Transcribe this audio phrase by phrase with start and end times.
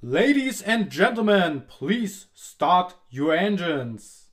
[0.00, 4.30] Ladies and gentlemen, please start your engines.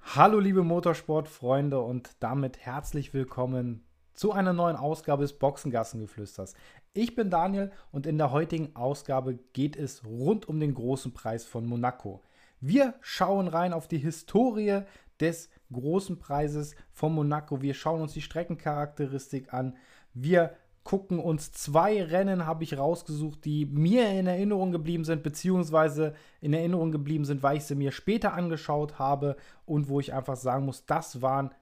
[0.00, 3.84] Hallo liebe Motorsportfreunde und damit herzlich willkommen
[4.14, 6.54] zu einer neuen Ausgabe des Boxengassengeflüsters.
[6.94, 11.44] Ich bin Daniel und in der heutigen Ausgabe geht es rund um den großen Preis
[11.44, 12.22] von Monaco.
[12.60, 14.82] Wir schauen rein auf die Historie
[15.20, 17.62] des großen Preises von Monaco.
[17.62, 19.76] Wir schauen uns die Streckencharakteristik an.
[20.14, 26.14] Wir gucken uns zwei Rennen, habe ich rausgesucht, die mir in Erinnerung geblieben sind, beziehungsweise
[26.40, 30.36] in Erinnerung geblieben sind, weil ich sie mir später angeschaut habe und wo ich einfach
[30.36, 31.52] sagen muss, das waren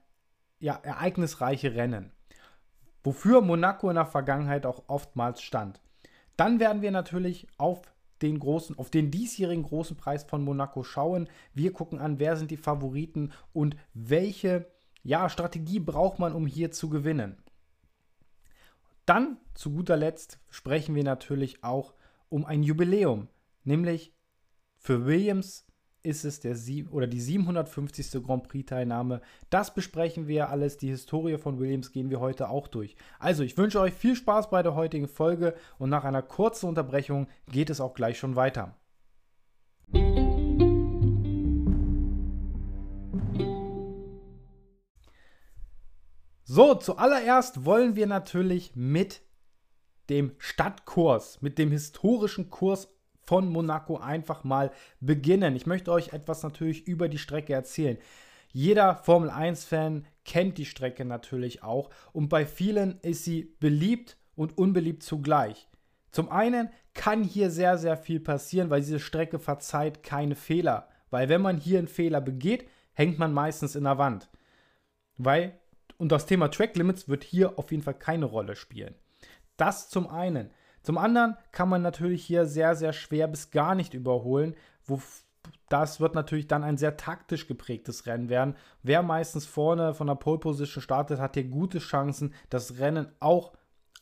[0.59, 2.11] ja ereignisreiche Rennen.
[3.03, 5.81] Wofür Monaco in der Vergangenheit auch oftmals stand.
[6.37, 7.81] Dann werden wir natürlich auf
[8.21, 11.27] den großen, auf den diesjährigen großen Preis von Monaco schauen.
[11.53, 14.71] Wir gucken an, wer sind die Favoriten und welche
[15.03, 17.37] ja, Strategie braucht man, um hier zu gewinnen.
[19.05, 21.93] Dann, zu guter Letzt, sprechen wir natürlich auch
[22.29, 23.27] um ein Jubiläum,
[23.63, 24.13] nämlich
[24.77, 25.66] für Williams
[26.07, 28.23] ist es der Sie oder die 750.
[28.23, 29.21] Grand Prix-Teilnahme.
[29.49, 30.77] Das besprechen wir alles.
[30.77, 32.95] Die Historie von Williams gehen wir heute auch durch.
[33.19, 37.27] Also, ich wünsche euch viel Spaß bei der heutigen Folge und nach einer kurzen Unterbrechung
[37.51, 38.75] geht es auch gleich schon weiter.
[46.45, 49.21] So, zuallererst wollen wir natürlich mit
[50.09, 52.96] dem Stadtkurs, mit dem historischen Kurs
[53.27, 55.55] von Monaco einfach mal beginnen.
[55.55, 57.97] Ich möchte euch etwas natürlich über die Strecke erzählen.
[58.53, 64.57] Jeder Formel 1-Fan kennt die Strecke natürlich auch und bei vielen ist sie beliebt und
[64.57, 65.67] unbeliebt zugleich.
[66.11, 70.87] Zum einen kann hier sehr, sehr viel passieren, weil diese Strecke verzeiht keine Fehler.
[71.09, 74.29] Weil wenn man hier einen Fehler begeht, hängt man meistens in der Wand.
[75.17, 75.59] Weil,
[75.97, 78.95] und das Thema Track Limits wird hier auf jeden Fall keine Rolle spielen.
[79.57, 80.51] Das zum einen.
[80.87, 84.55] Zum anderen kann man natürlich hier sehr, sehr schwer bis gar nicht überholen.
[84.85, 85.01] Wo,
[85.67, 88.55] das wird natürlich dann ein sehr taktisch geprägtes Rennen werden.
[88.83, 93.51] Wer meistens vorne von der Pole Position startet, hat hier gute Chancen, das Rennen auch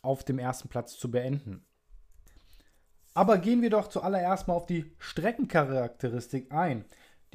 [0.03, 1.65] auf dem ersten Platz zu beenden.
[3.15, 6.85] Aber gehen wir doch zuallererst mal auf die Streckencharakteristik ein.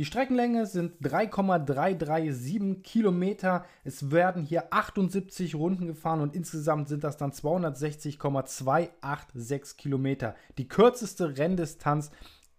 [0.00, 3.66] Die Streckenlänge sind 3,337 Kilometer.
[3.84, 10.34] Es werden hier 78 Runden gefahren und insgesamt sind das dann 260,286 Kilometer.
[10.56, 12.10] Die kürzeste Renndistanz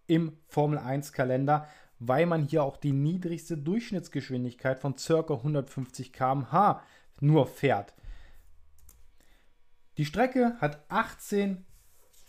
[0.06, 5.34] im Formel 1 Kalender, weil man hier auch die niedrigste Durchschnittsgeschwindigkeit von ca.
[5.34, 6.84] 150 km/h
[7.22, 7.96] nur fährt.
[9.98, 11.66] Die Strecke hat 18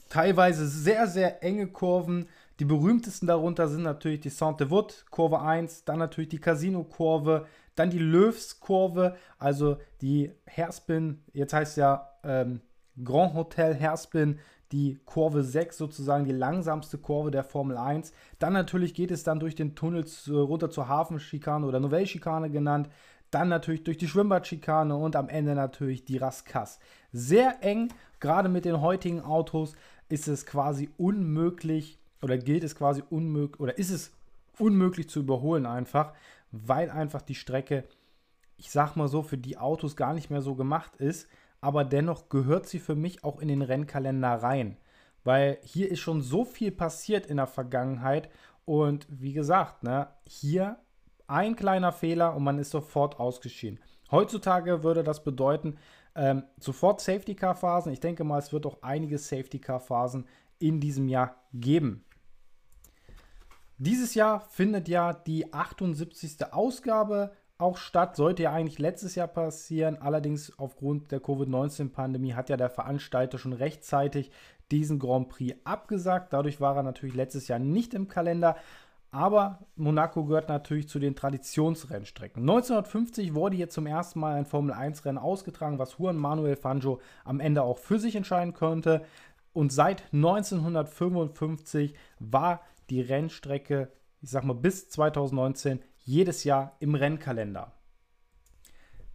[0.09, 2.31] teilweise sehr, sehr enge Kurven
[2.61, 7.99] die berühmtesten darunter sind natürlich die Sainte-Wood, Kurve 1, dann natürlich die Casino-Kurve, dann die
[7.99, 12.61] Löws-Kurve, also die Hairspin, jetzt heißt ja ähm,
[13.03, 14.39] Grand Hotel Hairspin,
[14.73, 18.13] die Kurve 6 sozusagen, die langsamste Kurve der Formel 1.
[18.39, 22.89] Dann natürlich geht es dann durch den Tunnel runter zur Hafenschikane oder Novelle-Schikane genannt.
[23.31, 26.79] Dann natürlich durch die Schwimmbadschikane und am Ende natürlich die Raskas.
[27.13, 27.89] Sehr eng,
[28.21, 29.75] gerade mit den heutigen Autos
[30.09, 34.13] ist es quasi unmöglich, oder gilt es quasi unmöglich oder ist es
[34.59, 36.13] unmöglich zu überholen einfach,
[36.51, 37.85] weil einfach die Strecke,
[38.57, 41.29] ich sag mal so, für die Autos gar nicht mehr so gemacht ist,
[41.61, 44.77] aber dennoch gehört sie für mich auch in den Rennkalender rein,
[45.25, 48.31] weil hier ist schon so viel passiert in der Vergangenheit
[48.65, 50.79] und wie gesagt, ne, hier
[51.27, 53.79] ein kleiner Fehler und man ist sofort ausgeschieden.
[54.11, 55.79] Heutzutage würde das bedeuten,
[56.15, 57.93] ähm, sofort Safety Car Phasen.
[57.93, 60.27] Ich denke mal, es wird auch einige Safety Car Phasen
[60.59, 62.05] in diesem Jahr geben.
[63.85, 66.53] Dieses Jahr findet ja die 78.
[66.53, 68.15] Ausgabe auch statt.
[68.15, 70.01] Sollte ja eigentlich letztes Jahr passieren.
[70.01, 74.31] Allerdings aufgrund der Covid-19-Pandemie hat ja der Veranstalter schon rechtzeitig
[74.71, 76.33] diesen Grand Prix abgesagt.
[76.33, 78.55] Dadurch war er natürlich letztes Jahr nicht im Kalender.
[79.11, 82.41] Aber Monaco gehört natürlich zu den Traditionsrennstrecken.
[82.41, 87.65] 1950 wurde hier zum ersten Mal ein Formel-1-Rennen ausgetragen, was Juan Manuel Fangio am Ende
[87.65, 89.05] auch für sich entscheiden konnte.
[89.53, 97.73] Und seit 1955 war die Rennstrecke, ich sag mal bis 2019, jedes Jahr im Rennkalender.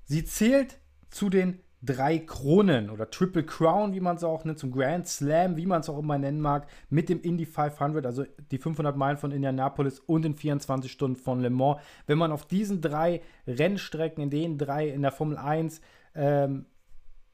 [0.06, 0.80] Sie zählt
[1.10, 5.58] zu den drei Kronen oder Triple Crown, wie man es auch nennt, zum Grand Slam,
[5.58, 9.18] wie man es auch immer nennen mag, mit dem Indy 500, also die 500 Meilen
[9.18, 11.80] von Indianapolis und den 24 Stunden von Le Mans.
[12.08, 15.82] Wenn man auf diesen drei Rennstrecken, in den drei in der Formel 1,
[16.16, 16.66] ähm,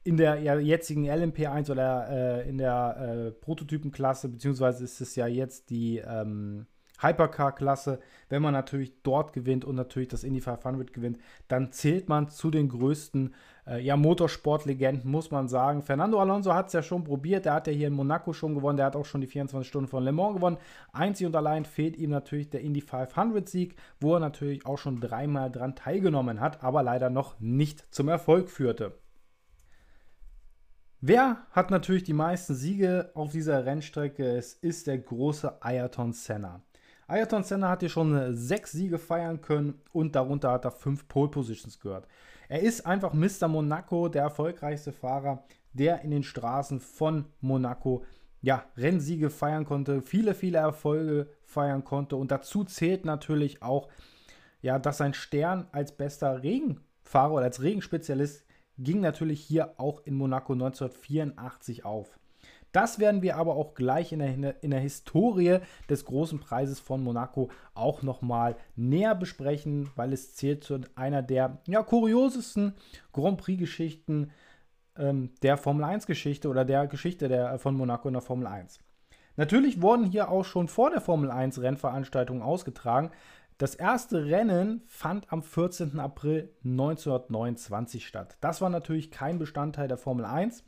[0.04, 5.26] in der ja, jetzigen LMP1 oder äh, in der äh, Prototypenklasse, beziehungsweise ist es ja
[5.26, 6.66] jetzt die ähm,
[7.00, 8.00] Hypercar-Klasse.
[8.28, 11.18] Wenn man natürlich dort gewinnt und natürlich das Indy 500 gewinnt,
[11.48, 13.34] dann zählt man zu den größten
[13.66, 15.82] äh, ja, Motorsportlegenden, muss man sagen.
[15.82, 17.46] Fernando Alonso hat es ja schon probiert.
[17.46, 18.76] Der hat ja hier in Monaco schon gewonnen.
[18.76, 20.58] Der hat auch schon die 24 Stunden von Le Mans gewonnen.
[20.92, 25.50] Einzig und allein fehlt ihm natürlich der Indy 500-Sieg, wo er natürlich auch schon dreimal
[25.50, 28.92] dran teilgenommen hat, aber leider noch nicht zum Erfolg führte.
[31.06, 34.38] Wer hat natürlich die meisten Siege auf dieser Rennstrecke?
[34.38, 36.62] Es ist der große Ayrton Senna.
[37.06, 41.28] Ayrton Senna hat hier schon sechs Siege feiern können und darunter hat er fünf Pole
[41.28, 42.08] Positions gehört.
[42.48, 43.48] Er ist einfach Mr.
[43.48, 48.02] Monaco, der erfolgreichste Fahrer, der in den Straßen von Monaco
[48.40, 52.16] ja, Rennsiege feiern konnte, viele, viele Erfolge feiern konnte.
[52.16, 53.90] Und dazu zählt natürlich auch,
[54.62, 58.46] ja, dass sein Stern als bester Regenfahrer oder als Regenspezialist
[58.78, 62.18] ging natürlich hier auch in Monaco 1984 auf.
[62.72, 67.04] Das werden wir aber auch gleich in der, in der Historie des großen Preises von
[67.04, 72.74] Monaco auch nochmal näher besprechen, weil es zählt zu einer der ja, kuriosesten
[73.12, 74.32] Grand Prix-Geschichten
[74.96, 78.80] ähm, der Formel 1-Geschichte oder der Geschichte der, von Monaco in der Formel 1.
[79.36, 83.10] Natürlich wurden hier auch schon vor der Formel 1 Rennveranstaltungen ausgetragen.
[83.58, 86.00] Das erste Rennen fand am 14.
[86.00, 88.36] April 1929 statt.
[88.40, 90.64] Das war natürlich kein Bestandteil der Formel 1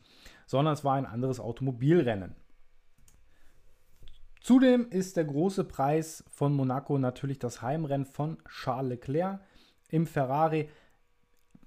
[0.46, 2.34] sondern es war ein anderes Automobilrennen.
[4.40, 9.40] Zudem ist der große Preis von Monaco natürlich das Heimrennen von Charles Leclerc
[9.90, 10.68] im Ferrari.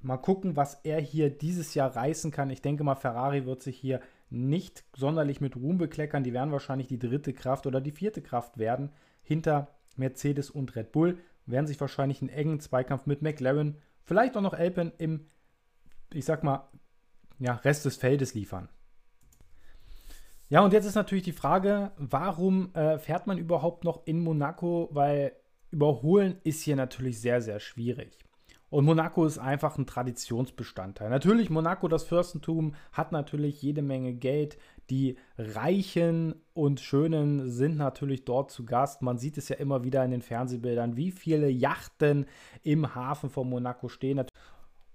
[0.02, 2.50] Mal gucken, was er hier dieses Jahr reißen kann.
[2.50, 4.00] Ich denke mal, Ferrari wird sich hier
[4.30, 6.24] nicht sonderlich mit Ruhm bekleckern.
[6.24, 8.94] Die werden wahrscheinlich die dritte Kraft oder die vierte Kraft werden.
[9.24, 9.68] Hinter
[10.00, 14.54] Mercedes und Red Bull werden sich wahrscheinlich einen engen Zweikampf mit McLaren, vielleicht auch noch
[14.54, 15.28] Alpine im,
[16.14, 16.70] ich sag mal,
[17.40, 18.70] ja, Rest des Feldes liefern.
[20.50, 24.90] Ja, und jetzt ist natürlich die Frage, warum äh, fährt man überhaupt noch in Monaco?
[24.92, 25.34] Weil
[25.70, 28.18] überholen ist hier natürlich sehr, sehr schwierig.
[28.72, 31.10] Und Monaco ist einfach ein Traditionsbestandteil.
[31.10, 34.58] Natürlich, Monaco, das Fürstentum, hat natürlich jede Menge Geld.
[34.90, 39.02] Die Reichen und Schönen sind natürlich dort zu Gast.
[39.02, 42.26] Man sieht es ja immer wieder in den Fernsehbildern, wie viele Yachten
[42.64, 44.26] im Hafen von Monaco stehen.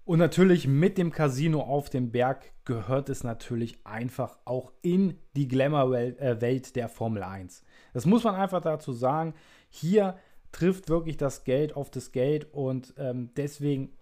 [0.04, 5.48] Und natürlich mit dem Casino auf dem Berg gehört es natürlich einfach auch in die
[5.48, 7.62] Glamour-Welt äh, der Formel 1.
[7.94, 9.34] Das muss man einfach dazu sagen.
[9.70, 10.18] Hier
[10.52, 13.92] trifft wirklich das Geld auf das Geld und ähm, deswegen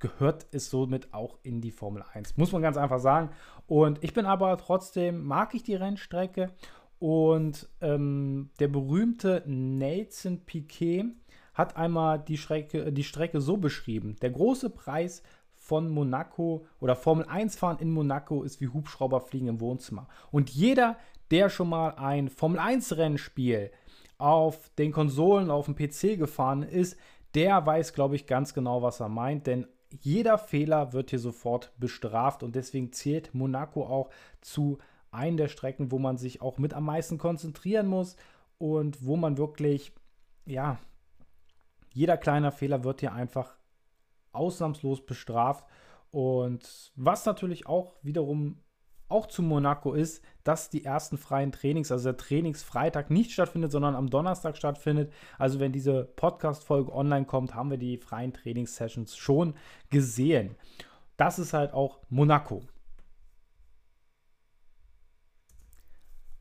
[0.00, 2.36] gehört es somit auch in die Formel 1.
[2.36, 3.30] Muss man ganz einfach sagen.
[3.66, 6.50] Und ich bin aber trotzdem, mag ich die Rennstrecke
[6.98, 11.04] und ähm, der berühmte Nelson Piquet
[11.54, 14.16] hat einmal die Strecke, die Strecke so beschrieben.
[14.22, 15.22] Der große Preis
[15.54, 20.08] von Monaco oder Formel 1 fahren in Monaco ist wie Hubschrauberfliegen im Wohnzimmer.
[20.30, 20.96] Und jeder,
[21.30, 23.70] der schon mal ein Formel 1 Rennspiel
[24.18, 26.98] auf den Konsolen, auf dem PC gefahren ist,
[27.34, 29.66] der weiß, glaube ich, ganz genau, was er meint, denn
[30.00, 34.10] jeder Fehler wird hier sofort bestraft und deswegen zählt Monaco auch
[34.40, 34.78] zu
[35.10, 38.16] einer der Strecken, wo man sich auch mit am meisten konzentrieren muss
[38.58, 39.92] und wo man wirklich,
[40.46, 40.78] ja,
[41.92, 43.56] jeder kleine Fehler wird hier einfach
[44.32, 45.64] ausnahmslos bestraft.
[46.12, 48.58] Und was natürlich auch wiederum
[49.10, 53.94] auch zu Monaco ist, dass die ersten freien Trainings, also der Trainingsfreitag nicht stattfindet, sondern
[53.94, 55.12] am Donnerstag stattfindet.
[55.38, 59.54] Also wenn diese Podcast-Folge online kommt, haben wir die freien Trainingssessions schon
[59.90, 60.54] gesehen.
[61.16, 62.62] Das ist halt auch Monaco.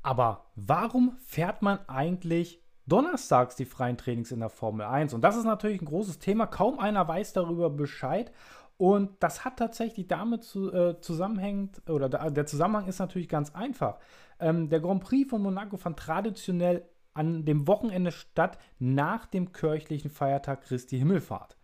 [0.02, 5.14] Aber warum fährt man eigentlich donnerstags die freien Trainings in der Formel 1.
[5.14, 6.48] Und das ist natürlich ein großes Thema.
[6.48, 8.32] Kaum einer weiß darüber Bescheid.
[8.80, 13.54] Und das hat tatsächlich damit zu, äh, zusammenhängt, oder da, der Zusammenhang ist natürlich ganz
[13.54, 13.98] einfach.
[14.40, 20.10] Ähm, der Grand Prix von Monaco fand traditionell an dem Wochenende statt nach dem kirchlichen
[20.10, 21.58] Feiertag Christi Himmelfahrt.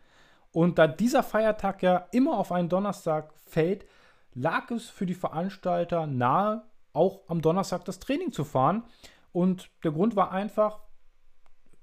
[0.52, 3.86] Und da dieser Feiertag ja immer auf einen Donnerstag fällt,
[4.34, 8.84] lag es für die Veranstalter nahe, auch am Donnerstag das Training zu fahren.
[9.32, 10.82] Und der Grund war einfach,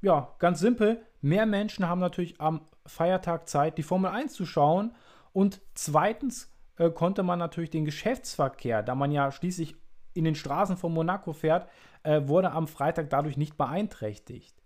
[0.02, 4.94] ja, ganz simpel, mehr Menschen haben natürlich am Feiertag Zeit, die Formel 1 zu schauen.
[5.32, 9.76] Und zweitens äh, konnte man natürlich den Geschäftsverkehr, da man ja schließlich
[10.14, 11.68] in den Straßen von Monaco fährt,
[12.02, 14.62] äh, wurde am Freitag dadurch nicht beeinträchtigt.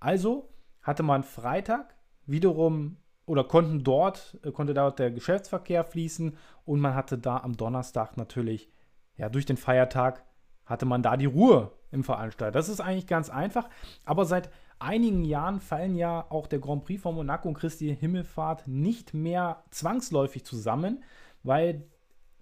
[0.00, 0.48] Also
[0.82, 1.94] hatte man Freitag
[2.26, 7.56] wiederum oder konnten dort, äh, konnte dort der Geschäftsverkehr fließen und man hatte da am
[7.56, 8.70] Donnerstag natürlich,
[9.16, 10.24] ja, durch den Feiertag
[10.70, 12.52] hatte man da die Ruhe im Veranstalter.
[12.52, 13.68] Das ist eigentlich ganz einfach,
[14.04, 18.66] aber seit einigen Jahren fallen ja auch der Grand Prix von Monaco und Christi Himmelfahrt
[18.68, 21.02] nicht mehr zwangsläufig zusammen,
[21.42, 21.86] weil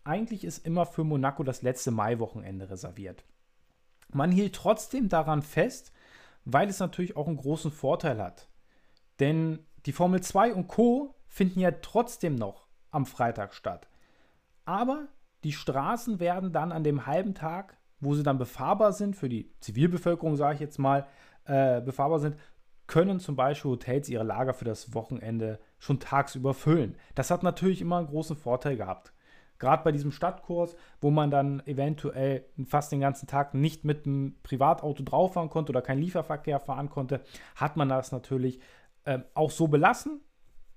[0.05, 3.25] eigentlich ist immer für Monaco das letzte Maiwochenende reserviert.
[4.13, 5.93] Man hielt trotzdem daran fest,
[6.45, 8.49] weil es natürlich auch einen großen Vorteil hat.
[9.21, 11.15] Denn die Formel 2 und Co.
[11.27, 13.89] finden ja trotzdem noch am Freitag statt.
[14.65, 15.09] Aber
[15.45, 19.51] die Straßen werden dann an dem halben Tag, wo sie dann befahrbar sind, für die
[19.61, 21.07] Zivilbevölkerung, sage ich jetzt mal,
[21.45, 22.37] äh, befahrbar sind,
[22.87, 26.97] können zum Beispiel Hotels ihre Lager für das Wochenende schon tagsüber füllen.
[27.15, 29.13] Das hat natürlich immer einen großen Vorteil gehabt.
[29.59, 34.37] Gerade bei diesem Stadtkurs, wo man dann eventuell fast den ganzen Tag nicht mit einem
[34.43, 37.23] Privatauto drauf fahren konnte oder keinen Lieferverkehr fahren konnte,
[37.57, 38.61] hat man das natürlich
[39.05, 40.21] äh, auch so belassen.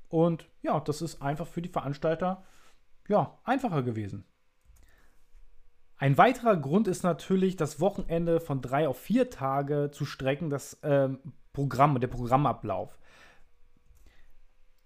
[0.10, 2.44] Und ja, das ist einfach für die Veranstalter
[3.08, 4.25] ja, einfacher gewesen.
[6.01, 10.79] Ein weiterer Grund ist natürlich, das Wochenende von drei auf vier Tage zu strecken, das
[10.81, 11.20] ähm,
[11.53, 12.98] Programm, der Programmablauf.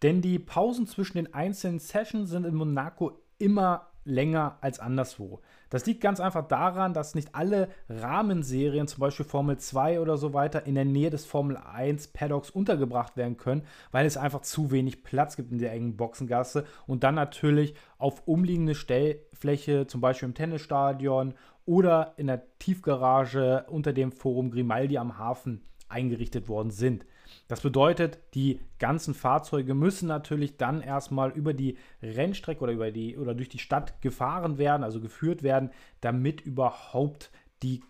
[0.02, 5.42] Denn die Pausen zwischen den einzelnen Sessions sind in Monaco immer länger als anderswo.
[5.70, 10.34] Das liegt ganz einfach daran, dass nicht alle Rahmenserien, zum Beispiel Formel 2 oder so
[10.34, 14.72] weiter, in der Nähe des Formel 1 Paddocks untergebracht werden können, weil es einfach zu
[14.72, 20.30] wenig Platz gibt in der engen Boxengasse und dann natürlich auf umliegende Stellfläche, zum Beispiel
[20.30, 21.34] im Tennisstadion
[21.66, 27.06] oder in der Tiefgarage unter dem Forum Grimaldi am Hafen eingerichtet worden sind.
[27.48, 33.18] Das bedeutet, die ganzen Fahrzeuge müssen natürlich dann erstmal über die Rennstrecke oder über die
[33.18, 37.32] oder durch die Stadt gefahren werden, also geführt werden, damit überhaupt
[37.64, 37.84] die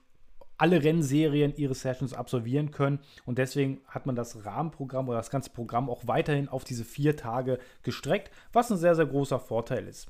[0.58, 3.00] alle Rennserien ihre Sessions absolvieren können.
[3.26, 7.18] Und deswegen hat man das Rahmenprogramm oder das ganze Programm auch weiterhin auf diese vier
[7.18, 10.08] Tage gestreckt, was ein sehr, sehr großer Vorteil ist.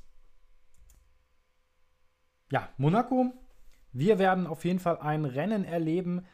[2.50, 3.32] Ja, Monaco.
[3.92, 6.26] Wir werden auf jeden Fall ein Rennen erleben,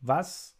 [0.00, 0.59] was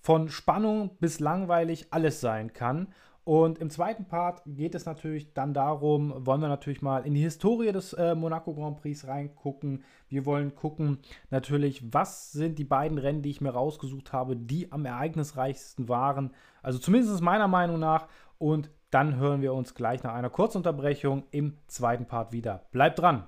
[0.00, 2.88] von Spannung bis langweilig alles sein kann.
[3.28, 7.20] Und im zweiten Part geht es natürlich dann darum, wollen wir natürlich mal in die
[7.20, 9.84] Historie des äh, Monaco Grand Prix reingucken.
[10.08, 10.96] Wir wollen gucken
[11.28, 16.30] natürlich, was sind die beiden Rennen, die ich mir rausgesucht habe, die am ereignisreichsten waren.
[16.62, 18.08] Also zumindest meiner Meinung nach.
[18.38, 22.62] Und dann hören wir uns gleich nach einer Kurzunterbrechung im zweiten Part wieder.
[22.72, 23.26] Bleibt dran!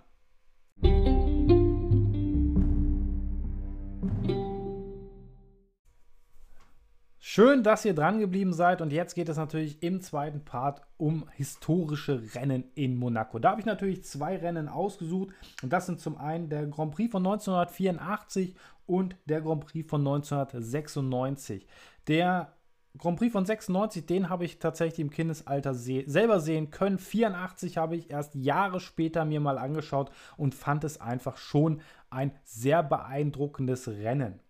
[7.32, 11.28] Schön, dass ihr dran geblieben seid und jetzt geht es natürlich im zweiten Part um
[11.36, 13.38] historische Rennen in Monaco.
[13.38, 15.28] Da habe ich natürlich zwei Rennen ausgesucht
[15.62, 20.00] und das sind zum einen der Grand Prix von 1984 und der Grand Prix von
[20.00, 21.68] 1996.
[22.08, 22.52] Der
[22.98, 26.98] Grand Prix von 96, den habe ich tatsächlich im Kindesalter se selber sehen können.
[26.98, 32.32] 84 habe ich erst Jahre später mir mal angeschaut und fand es einfach schon ein
[32.42, 34.40] sehr beeindruckendes Rennen.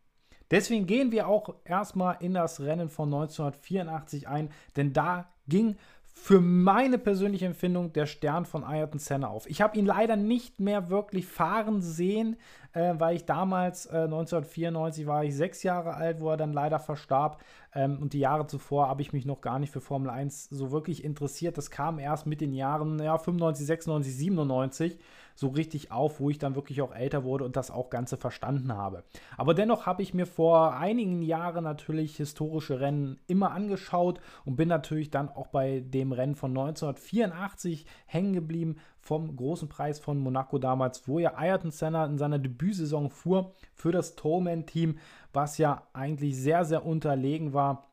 [0.50, 5.76] Deswegen gehen wir auch erstmal in das Rennen von 1984 ein, denn da ging
[6.12, 9.48] für meine persönliche Empfindung der Stern von Ayrton Senna auf.
[9.48, 12.36] Ich habe ihn leider nicht mehr wirklich fahren sehen,
[12.72, 16.78] äh, weil ich damals, äh, 1994 war ich sechs Jahre alt, wo er dann leider
[16.78, 17.42] verstarb.
[17.74, 20.70] Ähm, und die Jahre zuvor habe ich mich noch gar nicht für Formel 1 so
[20.70, 21.58] wirklich interessiert.
[21.58, 24.98] Das kam erst mit den Jahren ja, 95, 96, 97
[25.40, 28.74] so richtig auf, wo ich dann wirklich auch älter wurde und das auch Ganze verstanden
[28.74, 29.04] habe.
[29.38, 34.68] Aber dennoch habe ich mir vor einigen Jahren natürlich historische Rennen immer angeschaut und bin
[34.68, 40.58] natürlich dann auch bei dem Rennen von 1984 hängen geblieben vom großen Preis von Monaco
[40.58, 44.98] damals, wo ja Ayrton Senna in seiner Debütsaison fuhr für das Tolman-Team,
[45.32, 47.88] was ja eigentlich sehr, sehr unterlegen war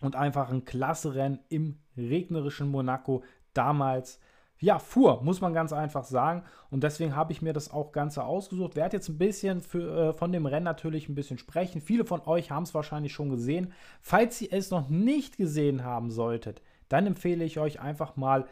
[0.00, 4.20] und einfach ein klasse Rennen im regnerischen Monaco damals
[4.60, 6.42] ja, fuhr, muss man ganz einfach sagen.
[6.70, 8.74] Und deswegen habe ich mir das auch Ganze ausgesucht.
[8.74, 11.80] Werde jetzt ein bisschen für, äh, von dem Rennen natürlich ein bisschen sprechen.
[11.80, 13.72] Viele von euch haben es wahrscheinlich schon gesehen.
[14.00, 18.46] Falls ihr es noch nicht gesehen haben solltet, dann empfehle ich euch einfach mal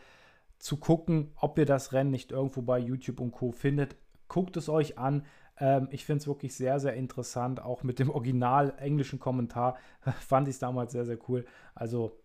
[0.59, 3.53] zu gucken, ob ihr das Rennen nicht irgendwo bei YouTube und Co.
[3.53, 3.97] findet.
[4.29, 5.25] Guckt es euch an.
[5.59, 7.61] Ähm, ich finde es wirklich sehr, sehr interessant.
[7.63, 9.77] Auch mit dem original englischen Kommentar
[10.21, 11.45] fand ich es damals sehr, sehr cool.
[11.75, 12.19] Also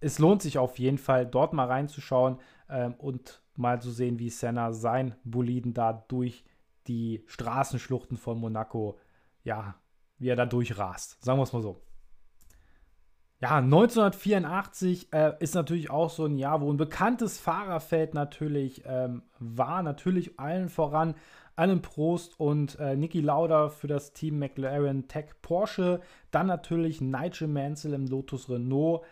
[0.00, 2.38] es lohnt sich auf jeden Fall, dort mal reinzuschauen
[2.68, 6.44] ähm, und mal zu sehen, wie Senna sein Boliden da durch
[6.86, 8.98] die Straßenschluchten von Monaco,
[9.42, 9.76] ja,
[10.18, 11.22] wie er da durchrast.
[11.24, 11.80] Sagen wir es mal so.
[13.44, 19.20] Ja, 1984 äh, ist natürlich auch so ein Jahr, wo ein bekanntes Fahrerfeld natürlich ähm,
[19.38, 19.82] war.
[19.82, 21.14] Natürlich allen voran
[21.54, 26.00] Alan Prost und äh, Niki Lauda für das Team McLaren Tech Porsche.
[26.30, 29.02] Dann natürlich Nigel Mansell im Lotus Renault.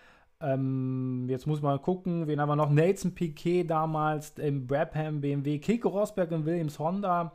[0.41, 2.71] Ähm, jetzt muss man gucken, wen haben wir noch?
[2.71, 7.35] Nelson Piquet damals im Brabham BMW, Kiko Rosberg im Williams Honda.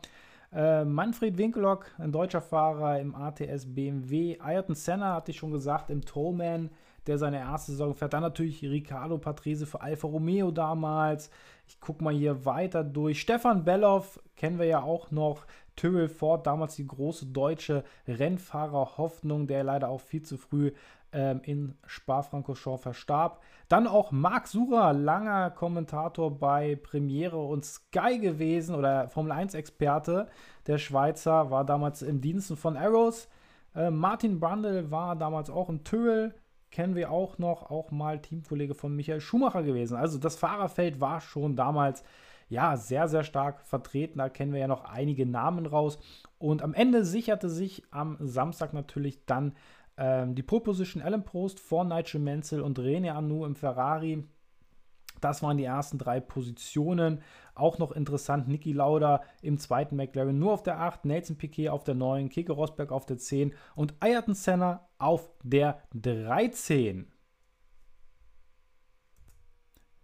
[0.51, 4.39] Äh, Manfred Winkelock, ein deutscher Fahrer im ATS BMW.
[4.39, 6.71] Ayrton Senna, hatte ich schon gesagt, im Tollman,
[7.07, 8.13] der seine erste Saison fährt.
[8.13, 11.29] Dann natürlich Ricardo Patrese für Alfa Romeo damals.
[11.67, 13.21] Ich gucke mal hier weiter durch.
[13.21, 15.45] Stefan Belloff kennen wir ja auch noch.
[15.75, 20.71] Tyrrell Ford, damals die große deutsche Rennfahrer-Hoffnung, der leider auch viel zu früh
[21.13, 23.41] ähm, in Spa-Francorchamps verstarb.
[23.69, 30.27] Dann auch Marc Surer, langer Kommentator bei Premiere und Sky gewesen oder Formel 1-Experte.
[30.65, 33.27] Der Schweizer war damals im Diensten von Arrows.
[33.75, 36.33] Äh, Martin Brundle war damals auch in Tyrrell
[36.71, 39.97] kennen wir auch noch, auch mal Teamkollege von Michael Schumacher gewesen.
[39.97, 42.03] Also das Fahrerfeld war schon damals
[42.49, 44.19] ja sehr, sehr stark vertreten.
[44.19, 45.99] Da kennen wir ja noch einige Namen raus.
[46.37, 49.53] Und am Ende sicherte sich am Samstag natürlich dann
[49.97, 54.23] ähm, die Position Alan Prost vor Nigel Mansell und René Arnoux im Ferrari.
[55.21, 57.21] Das waren die ersten drei Positionen.
[57.55, 61.83] Auch noch interessant, Niki Lauda im zweiten McLaren nur auf der 8, Nelson Piquet auf
[61.83, 67.11] der 9, Keke Rosberg auf der 10 und Ayrton Senna auf der 13.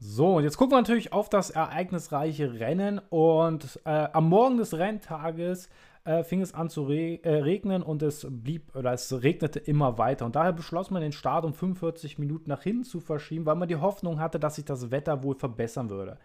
[0.06, 3.00] So, und jetzt gucken wir natürlich auf das ereignisreiche Rennen.
[3.10, 5.70] Und äh, am Morgen des Renntages
[6.06, 9.98] äh, fing es an zu re äh, regnen und es blieb oder es regnete immer
[9.98, 10.26] weiter.
[10.26, 13.70] Und daher beschloss man den Start um 45 Minuten nach hinten zu verschieben, weil man
[13.70, 16.18] die Hoffnung hatte, dass sich das Wetter wohl verbessern würde.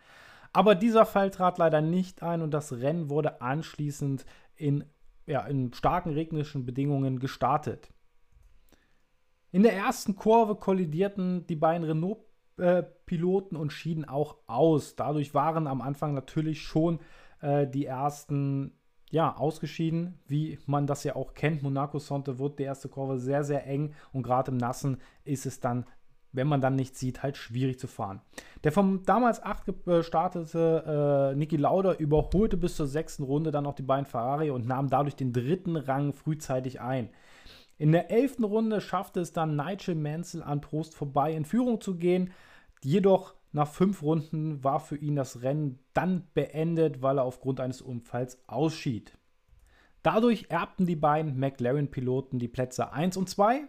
[0.52, 4.24] Aber dieser Fall trat leider nicht ein und das Rennen wurde anschließend
[4.56, 4.84] in,
[5.26, 7.90] ja, in starken regnischen Bedingungen gestartet.
[9.50, 12.18] In der ersten Kurve kollidierten die beiden Renault
[12.56, 14.96] äh, und schieden auch aus.
[14.96, 17.00] Dadurch waren am Anfang natürlich schon
[17.40, 18.77] äh, die ersten
[19.10, 21.62] ja, ausgeschieden, wie man das ja auch kennt.
[21.62, 25.60] Monaco Sonte wird die erste Kurve sehr, sehr eng und gerade im Nassen ist es
[25.60, 25.86] dann,
[26.32, 28.20] wenn man dann nichts sieht, halt schwierig zu fahren.
[28.64, 33.74] Der vom damals 8 gestartete äh, Niki Lauda überholte bis zur sechsten Runde dann auch
[33.74, 37.08] die beiden Ferrari und nahm dadurch den dritten Rang frühzeitig ein.
[37.78, 41.96] In der elften Runde schaffte es dann Nigel Mansell an Prost vorbei in Führung zu
[41.96, 42.32] gehen.
[42.82, 47.80] Jedoch nach fünf Runden war für ihn das Rennen dann beendet, weil er aufgrund eines
[47.80, 49.16] Unfalls ausschied.
[50.02, 53.62] Dadurch erbten die beiden McLaren-Piloten die Plätze 1 und 2.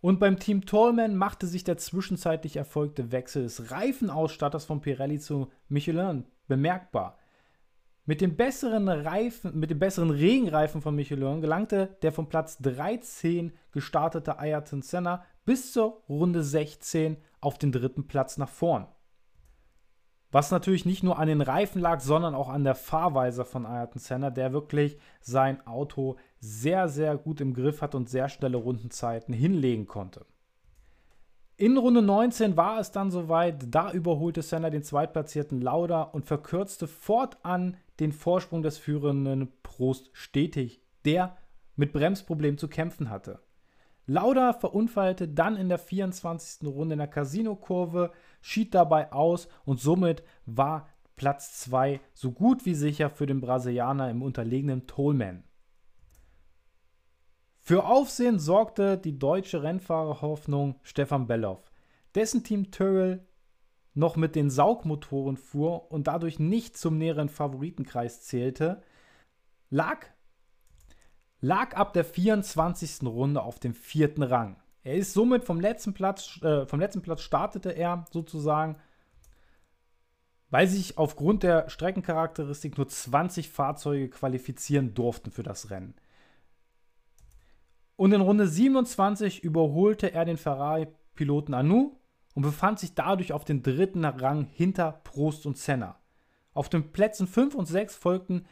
[0.00, 5.50] Und beim Team Tolman machte sich der zwischenzeitlich erfolgte Wechsel des Reifenausstatters von Pirelli zu
[5.68, 7.18] Michelin bemerkbar.
[8.06, 13.52] Mit dem besseren Reifen, mit dem besseren Regenreifen von Michelin gelangte der von Platz 13
[13.72, 18.86] gestartete Ayrton Senna bis zur Runde 16 auf den dritten Platz nach vorn.
[20.34, 24.00] Was natürlich nicht nur an den Reifen lag, sondern auch an der Fahrweise von Ayrton
[24.00, 29.32] Senna, der wirklich sein Auto sehr, sehr gut im Griff hat und sehr schnelle Rundenzeiten
[29.32, 30.26] hinlegen konnte.
[31.56, 36.88] In Runde 19 war es dann soweit, da überholte Senna den zweitplatzierten Lauda und verkürzte
[36.88, 41.36] fortan den Vorsprung des führenden Prost stetig, der
[41.76, 43.38] mit Bremsproblemen zu kämpfen hatte.
[44.06, 46.68] Lauda verunfallte dann in der 24.
[46.68, 52.74] Runde in der Casino-Kurve, schied dabei aus und somit war Platz 2 so gut wie
[52.74, 55.44] sicher für den Brasilianer im unterlegenen Tollman.
[57.60, 61.72] Für Aufsehen sorgte die deutsche Rennfahrerhoffnung Stefan Belloff,
[62.14, 63.26] dessen Team Tyrrell
[63.94, 68.82] noch mit den Saugmotoren fuhr und dadurch nicht zum näheren Favoritenkreis zählte,
[69.70, 70.06] lag
[71.44, 73.02] lag ab der 24.
[73.02, 74.56] Runde auf dem vierten Rang.
[74.82, 78.76] Er ist somit vom letzten Platz, äh, vom letzten Platz startete er sozusagen,
[80.48, 85.94] weil sich aufgrund der Streckencharakteristik nur 20 Fahrzeuge qualifizieren durften für das Rennen.
[87.96, 91.96] Und in Runde 27 überholte er den Ferrari-Piloten Anu
[92.34, 96.00] und befand sich dadurch auf dem dritten Rang hinter Prost und Senna.
[96.54, 98.46] Auf den Plätzen 5 und 6 folgten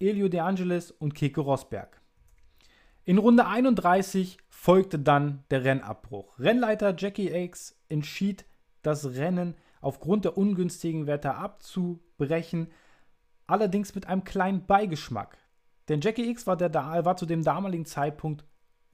[0.00, 2.01] Elio De Angelis und Keke Rosberg.
[3.04, 6.38] In Runde 31 folgte dann der Rennabbruch.
[6.38, 8.44] Rennleiter Jackie Akes entschied,
[8.82, 12.70] das Rennen aufgrund der ungünstigen Wetter abzubrechen,
[13.48, 15.36] allerdings mit einem kleinen Beigeschmack.
[15.88, 18.44] Denn Jackie X war, der, war zu dem damaligen Zeitpunkt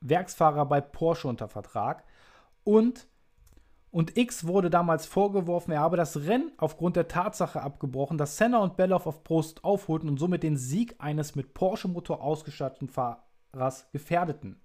[0.00, 2.02] Werksfahrer bei Porsche unter Vertrag
[2.64, 3.08] und,
[3.90, 8.60] und X wurde damals vorgeworfen, er habe das Rennen aufgrund der Tatsache abgebrochen, dass Senna
[8.60, 13.27] und Belloff auf Prost aufholten und somit den Sieg eines mit Porsche-Motor ausgestatteten Fahrers
[13.58, 14.60] Fahrers gefährdeten.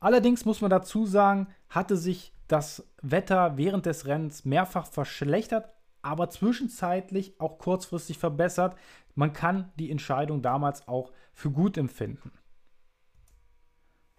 [0.00, 5.70] Allerdings muss man dazu sagen, hatte sich das Wetter während des Rennens mehrfach verschlechtert,
[6.02, 8.76] aber zwischenzeitlich auch kurzfristig verbessert.
[9.14, 12.30] Man kann die Entscheidung damals auch für gut empfinden.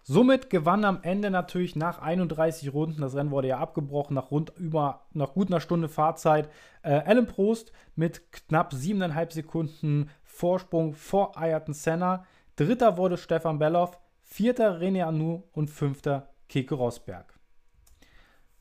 [0.02, 4.54] Somit gewann am Ende natürlich nach 31 Runden, das Rennen wurde ja abgebrochen, nach rund
[4.56, 6.48] über, nach gut einer Stunde Fahrzeit,
[6.82, 12.24] äh, Alan Prost mit knapp 7,5 Sekunden Vorsprung vor Ayrton Senna.
[12.58, 17.38] Dritter wurde Stefan Belloff, vierter René Anu und fünfter Keke Rosberg.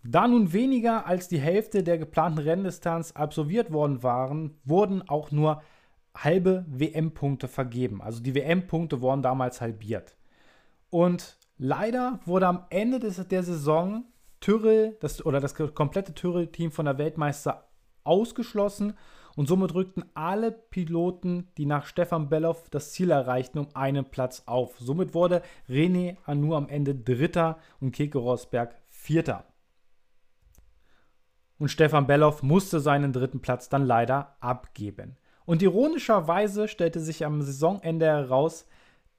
[0.04, 5.64] Da nun weniger als die Hälfte der geplanten Renndistanz absolviert worden waren, wurden auch nur
[6.16, 8.04] halbe WM-Punkte vergeben.
[8.04, 10.16] Also die WM-Punkte wurden damals halbiert.
[10.92, 14.06] Und leider wurde am Ende des, der Saison
[14.42, 17.68] Tyrrell das, oder das komplette Tyrrell-Team von der Weltmeister
[18.04, 18.94] ausgeschlossen
[19.38, 24.42] und somit rückten alle Piloten, die nach Stefan Belloff das Ziel erreichten, um einen Platz
[24.48, 24.76] auf.
[24.80, 29.46] Somit wurde René Anu am Ende Dritter und Keke Rosberg Vierter.
[31.60, 35.18] Und Stefan Belloff musste seinen dritten Platz dann leider abgeben.
[35.46, 38.68] Und ironischerweise stellte sich am Saisonende heraus,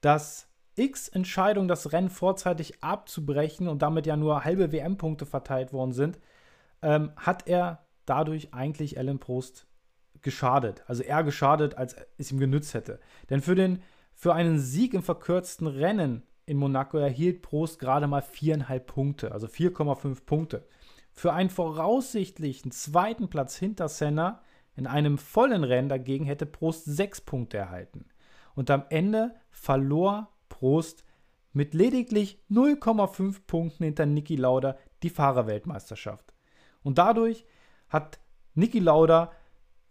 [0.01, 5.93] dass X Entscheidung, das Rennen vorzeitig abzubrechen und damit ja nur halbe WM-Punkte verteilt worden
[5.93, 6.19] sind,
[6.81, 9.68] ähm, hat er dadurch eigentlich Alan Prost
[10.21, 10.83] geschadet.
[10.87, 12.99] Also eher geschadet, als es ihm genützt hätte.
[13.29, 13.81] Denn für, den,
[14.13, 19.47] für einen Sieg im verkürzten Rennen in Monaco erhielt Prost gerade mal viereinhalb Punkte, also
[19.47, 20.67] 4,5 Punkte.
[21.11, 24.41] Für einen voraussichtlichen zweiten Platz hinter Senna
[24.75, 28.05] in einem vollen Rennen dagegen hätte Prost sechs Punkte erhalten.
[28.55, 31.03] Und am Ende verlor Prost
[31.53, 36.33] mit lediglich 0,5 Punkten hinter Niki Lauda die Fahrerweltmeisterschaft.
[36.81, 37.45] Und dadurch
[37.89, 38.19] hat
[38.53, 39.31] Niki Lauda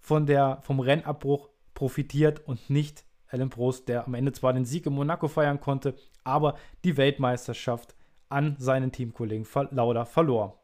[0.08, 4.86] von der, vom Rennabbruch profitiert und nicht Alan Prost, der am Ende zwar den Sieg
[4.86, 7.94] in Monaco feiern konnte, aber die Weltmeisterschaft
[8.30, 10.62] an seinen Teamkollegen Lauda verlor.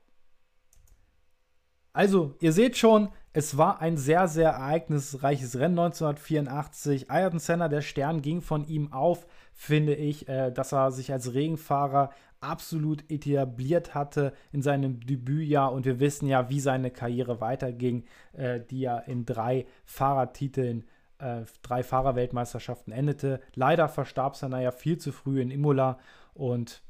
[1.93, 7.11] Also, ihr seht schon, es war ein sehr, sehr ereignisreiches Rennen 1984.
[7.11, 11.35] Ayrton Senna, der Stern ging von ihm auf, finde ich, äh, dass er sich als
[11.35, 12.11] Regenfahrer
[12.45, 18.61] absolut etabliert hatte in seinem Debütjahr und wir wissen ja, wie seine Karriere weiterging, äh,
[18.61, 20.85] die ja in drei Fahrertiteln,
[21.19, 23.41] äh, drei Fahrerweltmeisterschaften endete.
[23.55, 25.99] Leider verstarb Senna ja viel zu früh in Imola
[26.35, 26.83] und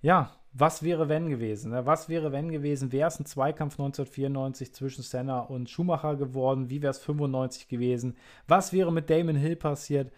[0.00, 1.72] ja, was wäre wenn gewesen?
[1.72, 1.84] Ne?
[1.84, 2.90] Was wäre wenn gewesen?
[2.90, 6.70] Wäre es ein Zweikampf 1994 zwischen Senna und Schumacher geworden?
[6.70, 8.16] Wie wäre es 95 gewesen?
[8.48, 10.12] Was wäre mit Damon Hill passiert?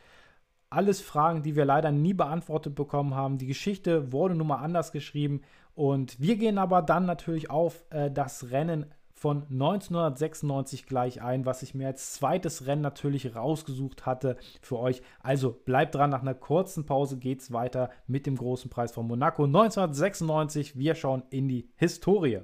[0.71, 3.39] Alles Fragen, die wir leider nie beantwortet bekommen haben.
[3.39, 5.41] Die Geschichte wurde nun mal anders geschrieben
[5.75, 8.87] und wir gehen aber dann natürlich auf äh, das Rennen
[9.19, 15.03] von 1996 gleich ein, was ich mir als zweites Rennen natürlich rausgesucht hatte für euch.
[15.21, 19.07] Also bleibt dran, nach einer kurzen Pause geht es weiter mit dem großen Preis von
[19.07, 20.77] Monaco 1996.
[20.77, 22.41] Wir schauen in die Historie.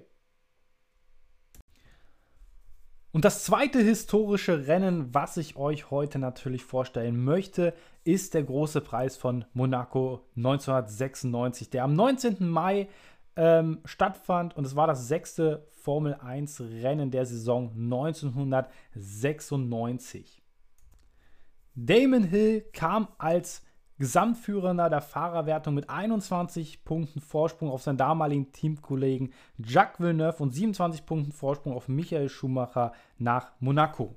[3.14, 7.72] Und das zweite historische Rennen, was ich euch heute natürlich vorstellen möchte,
[8.02, 12.48] ist der große Preis von Monaco 1996, der am 19.
[12.48, 12.88] Mai
[13.36, 20.42] ähm, stattfand und es war das sechste Formel 1 Rennen der Saison 1996.
[21.76, 23.62] Damon Hill kam als
[23.98, 31.06] Gesamtführender der Fahrerwertung mit 21 Punkten Vorsprung auf seinen damaligen Teamkollegen Jacques Villeneuve und 27
[31.06, 34.16] Punkten Vorsprung auf Michael Schumacher nach Monaco.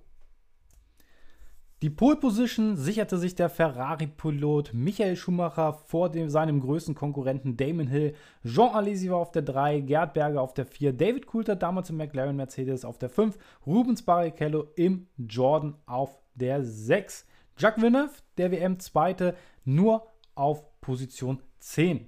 [1.84, 7.86] Die Pole Position sicherte sich der Ferrari-Pilot Michael Schumacher vor dem, seinem größten Konkurrenten Damon
[7.86, 8.16] Hill.
[8.44, 11.98] Jean Alesi war auf der 3, Gerd Berger auf der 4, David Coulter damals im
[11.98, 13.38] McLaren Mercedes auf der 5,
[13.68, 17.28] Rubens Barrichello im Jordan auf der 6.
[17.58, 22.08] Jacques Villeneuve, der WM-Zweite, nur auf Position 10.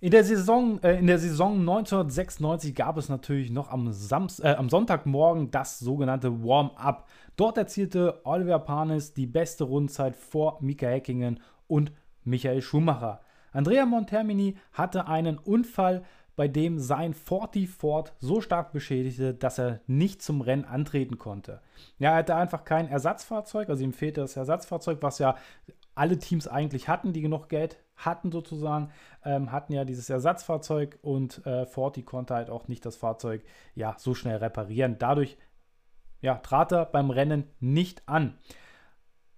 [0.00, 4.48] In der, Saison, äh, in der Saison 1996 gab es natürlich noch am, Samst äh,
[4.48, 7.08] am Sonntagmorgen das sogenannte Warm-up.
[7.36, 11.92] Dort erzielte Oliver Panis die beste Rundenzeit vor Mika Häkkinen und
[12.24, 13.20] Michael Schumacher.
[13.52, 16.02] Andrea Montermini hatte einen Unfall,
[16.36, 21.60] bei dem sein Forti Ford so stark beschädigte, dass er nicht zum Rennen antreten konnte.
[21.98, 25.36] Ja, er hatte einfach kein Ersatzfahrzeug, also ihm fehlte das Ersatzfahrzeug, was ja
[25.94, 28.90] alle Teams eigentlich hatten, die genug Geld hatten sozusagen,
[29.24, 33.94] ähm, hatten ja dieses Ersatzfahrzeug und äh, Forti konnte halt auch nicht das Fahrzeug ja
[33.98, 34.96] so schnell reparieren.
[34.98, 35.36] Dadurch
[36.22, 38.38] ja, trat er beim Rennen nicht an.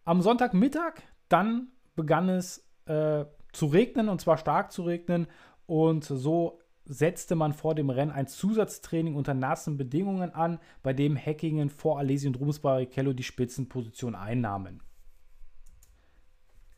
[0.04, 0.94] Am Sonntagmittag
[1.28, 5.26] dann begann es äh, zu regnen und zwar stark zu regnen
[5.66, 11.16] und so setzte man vor dem Rennen ein Zusatztraining unter nassen Bedingungen an, bei dem
[11.16, 14.82] Hackingen vor Alesi und Rubens Barrichello die Spitzenposition einnahmen.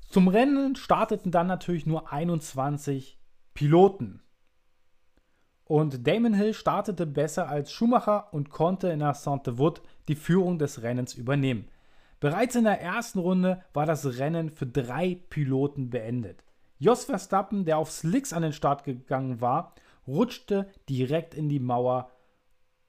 [0.08, 3.18] Zum Rennen starteten dann natürlich nur 21
[3.54, 4.22] Piloten.
[5.64, 10.82] Und Damon Hill startete besser als Schumacher und konnte in der Sainte-Wood die Führung des
[10.82, 11.68] Rennens übernehmen.
[12.20, 16.44] Bereits in der ersten Runde war das Rennen für drei Piloten beendet.
[16.78, 19.74] Jos Verstappen, der auf Slicks an den Start gegangen war,
[20.06, 22.10] rutschte direkt in die Mauer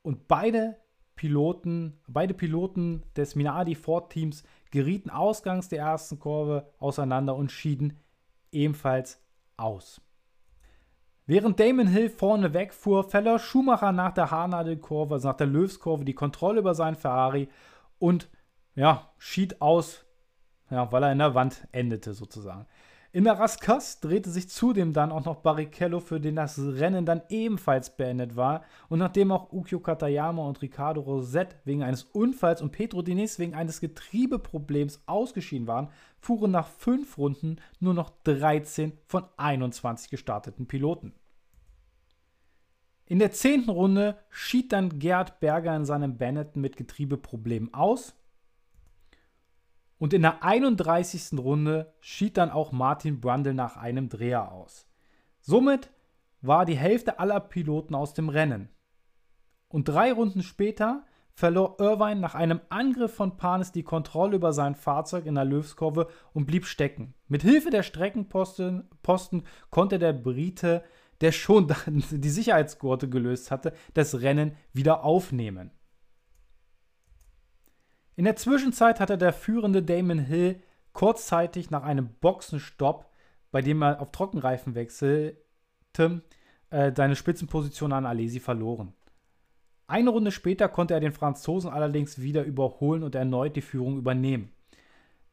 [0.01, 0.77] und beide
[1.15, 7.99] Piloten, beide Piloten des Minardi Ford Teams gerieten ausgangs der ersten Kurve auseinander und schieden
[8.51, 9.21] ebenfalls
[9.57, 10.01] aus.
[11.25, 16.13] Während Damon Hill vorne wegfuhr, verlor Schumacher nach der Haarnadelkurve, also nach der Löwskurve, die
[16.13, 17.49] Kontrolle über seinen Ferrari
[17.99, 18.29] und
[18.75, 20.05] ja, schied aus,
[20.69, 22.65] ja, weil er in der Wand endete sozusagen.
[23.17, 27.23] In der Raskas drehte sich zudem dann auch noch Barrichello, für den das Rennen dann
[27.29, 28.63] ebenfalls beendet war.
[28.89, 33.55] Und nachdem auch Ukyo Katayama und Ricardo Rosette wegen eines Unfalls und Pedro Diniz wegen
[33.55, 41.11] eines Getriebeproblems ausgeschieden waren, fuhren nach fünf Runden nur noch 13 von 21 gestarteten Piloten.
[43.07, 48.13] In der zehnten Runde schied dann Gerd Berger in seinem Benetton mit Getriebeproblemen aus
[49.99, 51.39] und in der 31.
[51.39, 54.87] Runde schied dann auch Martin Brundle nach einem Dreher aus.
[55.39, 55.91] Somit
[56.41, 58.69] war die Hälfte aller Piloten aus dem Rennen.
[59.69, 64.75] Und drei Runden später verlor Irvine nach einem Angriff von Panis die Kontrolle über sein
[64.75, 67.13] Fahrzeug in der Löwskurve und blieb stecken.
[67.27, 70.83] Mit Hilfe der Streckenposten Posten konnte der Brite,
[71.21, 75.71] der schon die Sicherheitsgurte gelöst hatte, das Rennen wieder aufnehmen.
[78.17, 80.59] In der Zwischenzeit hatte der führende Damon Hill
[80.91, 83.05] kurzzeitig nach einem Boxenstopp,
[83.51, 86.23] bei dem er auf Trockenreifen wechselte,
[86.71, 88.93] äh, seine Spitzenposition an Alesi verloren.
[89.85, 94.51] Eine Runde später konnte er den Franzosen allerdings wieder überholen und erneut die Führung übernehmen.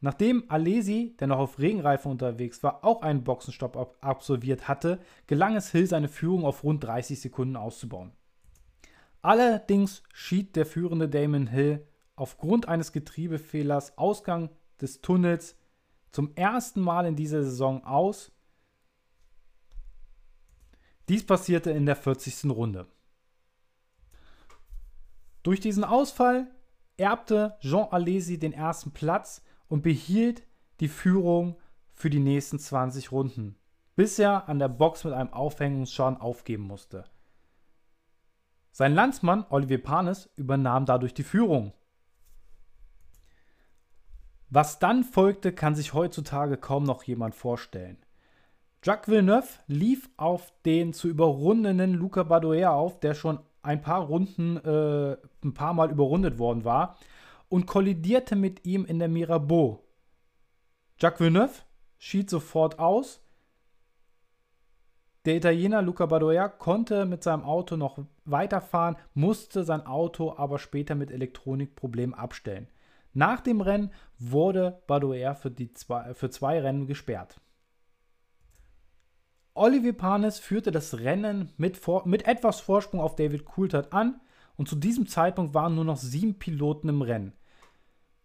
[0.03, 5.71] Nachdem Alesi, der noch auf Regenreifen unterwegs war, auch einen Boxenstopp absolviert hatte, gelang es
[5.71, 8.13] Hill, seine Führung auf rund 30 Sekunden auszubauen.
[9.23, 14.51] Allerdings schied der führende Damon Hill aufgrund eines Getriebefehlers Ausgang
[14.81, 15.57] des Tunnels
[16.11, 18.33] zum ersten Mal in dieser Saison aus.
[21.09, 22.51] Dies passierte in der 40.
[22.51, 22.87] Runde.
[25.43, 26.51] Durch diesen Ausfall
[26.97, 30.43] erbte Jean Alesi den ersten Platz und behielt
[30.81, 31.59] die Führung
[31.93, 33.57] für die nächsten 20 Runden,
[33.97, 37.05] bis er an der Box mit einem Aufhängungsschaden aufgeben musste.
[38.73, 41.73] Sein Landsmann Olivier Panis übernahm dadurch die Führung.
[44.55, 47.97] Was dann folgte, kann sich heutzutage kaum noch jemand vorstellen.
[48.85, 54.59] Jacques Villeneuve lief auf den zu überrundenden Luca Badoer auf, der schon ein paar Runden,
[54.59, 56.97] äh, ein paar Mal überrundet worden war,
[57.49, 59.83] und kollidierte mit ihm in der Mirabeau.
[61.01, 61.63] Jacques Villeneuve
[61.99, 63.21] schied sofort aus.
[65.25, 70.95] Der Italiener Luca Badoer konnte mit seinem Auto noch weiterfahren, musste sein Auto aber später
[70.95, 72.69] mit Elektronikproblemen abstellen.
[73.15, 77.41] Nach dem Rennen wurde Badoer für, die zwei, für zwei Rennen gesperrt.
[79.55, 84.21] Olivier Panis führte das Rennen mit, vor, mit etwas Vorsprung auf David Coulthard an
[84.57, 87.33] und zu diesem Zeitpunkt waren nur noch sieben Piloten im Rennen.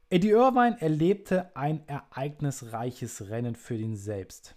[0.09, 4.55] Eddie Irvine erlebte ein ereignisreiches Rennen für ihn selbst.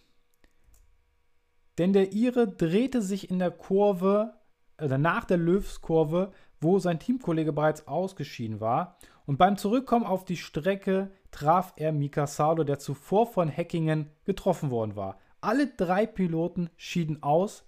[1.76, 4.32] Denn der Ire drehte sich in der Kurve,
[4.78, 10.36] äh, nach der Löwskurve, wo sein Teamkollege bereits ausgeschieden war und beim Zurückkommen auf die
[10.36, 15.18] Strecke traf er Mika Salo, der zuvor von Hackingen getroffen worden war.
[15.40, 17.64] Alle drei Piloten schieden aus,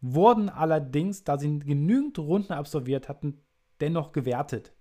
[0.00, 3.40] wurden allerdings, da sie genügend Runden absolviert hatten,
[3.80, 4.72] dennoch gewertet.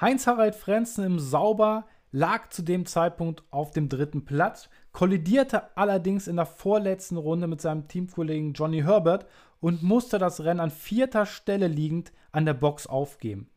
[0.00, 6.36] Heinz-Harald Frenzen im Sauber lag zu dem Zeitpunkt auf dem dritten Platz, kollidierte allerdings in
[6.36, 9.26] der vorletzten Runde mit seinem Teamkollegen Johnny Herbert
[9.60, 13.50] und musste das Rennen an vierter Stelle liegend an der Box aufgeben.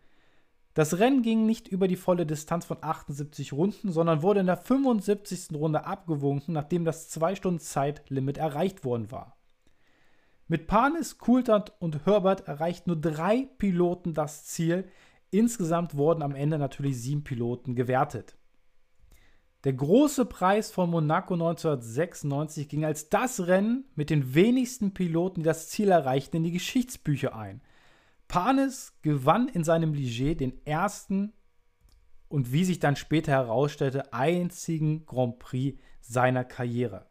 [0.79, 4.55] Das Rennen ging nicht über die volle Distanz von 78 Runden, sondern wurde in der
[4.55, 5.49] 75.
[5.53, 9.35] Runde abgewunken, nachdem das 2-Stunden-Zeitlimit erreicht worden war.
[10.47, 14.87] Mit Panis, Coulthard und Herbert erreichten nur drei Piloten das Ziel.
[15.31, 18.37] Insgesamt wurden am Ende natürlich sieben Piloten gewertet.
[19.65, 25.45] Der große Preis von Monaco 1996 ging als das Rennen mit den wenigsten Piloten, die
[25.45, 27.59] das Ziel erreichten, in die Geschichtsbücher ein.
[28.29, 31.33] Panis gewann in seinem Ligier den ersten
[32.29, 37.07] und wie sich dann später herausstellte, einzigen Grand Prix seiner Karriere.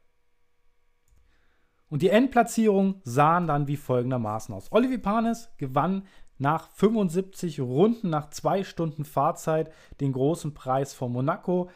[1.91, 4.71] Und die Endplatzierungen sahen dann wie folgendermaßen aus.
[4.71, 6.07] Olivier Panis gewann
[6.39, 11.69] nach 75 Runden, nach zwei Stunden Fahrzeit, den großen Preis von Monaco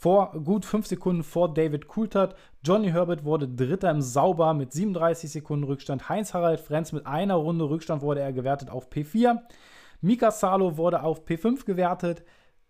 [0.00, 2.34] vor gut fünf Sekunden vor David Coulthard.
[2.64, 6.08] Johnny Herbert wurde Dritter im Sauber mit 37 Sekunden Rückstand.
[6.08, 9.42] Heinz-Harald Frenz mit einer Runde Rückstand wurde er gewertet auf P4.
[10.00, 12.24] Mika Salo wurde auf P5 gewertet.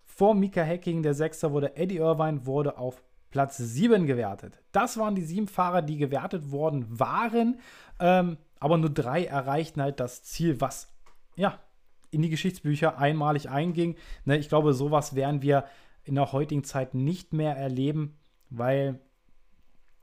[0.04, 4.60] Vor Mika Hacking, der Sechster, wurde Eddie Irvine wurde auf Platz 7 gewertet.
[4.72, 7.60] Das waren die sieben Fahrer, die gewertet worden waren.
[8.00, 10.92] Ähm, aber nur drei erreichten halt das Ziel, was
[11.36, 11.60] ja
[12.10, 13.94] in die Geschichtsbücher einmalig einging.
[14.24, 15.64] Ne, ich glaube, sowas werden wir
[16.04, 19.00] in der heutigen Zeit nicht mehr erleben, weil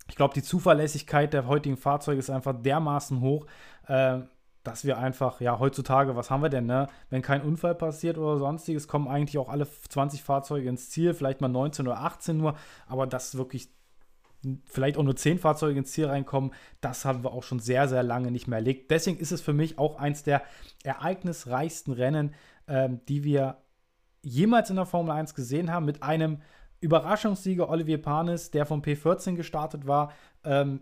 [0.10, 3.46] ich glaube, die Zuverlässigkeit der heutigen Fahrzeuge ist einfach dermaßen hoch,
[3.88, 4.20] äh,
[4.64, 6.88] dass wir einfach, ja, heutzutage, was haben wir denn, ne?
[7.10, 11.40] Wenn kein Unfall passiert oder sonstiges, kommen eigentlich auch alle 20 Fahrzeuge ins Ziel, vielleicht
[11.40, 12.56] mal 19 oder 18 nur,
[12.86, 13.70] aber dass wirklich
[14.66, 18.04] vielleicht auch nur 10 Fahrzeuge ins Ziel reinkommen, das haben wir auch schon sehr, sehr
[18.04, 18.92] lange nicht mehr erlebt.
[18.92, 20.44] Deswegen ist es für mich auch eins der
[20.84, 22.34] ereignisreichsten Rennen,
[22.68, 23.58] ähm, die wir
[24.28, 26.42] jemals in der Formel 1 gesehen haben, mit einem
[26.80, 30.12] Überraschungssieger Olivier Panis, der vom P14 gestartet war,
[30.44, 30.82] ähm,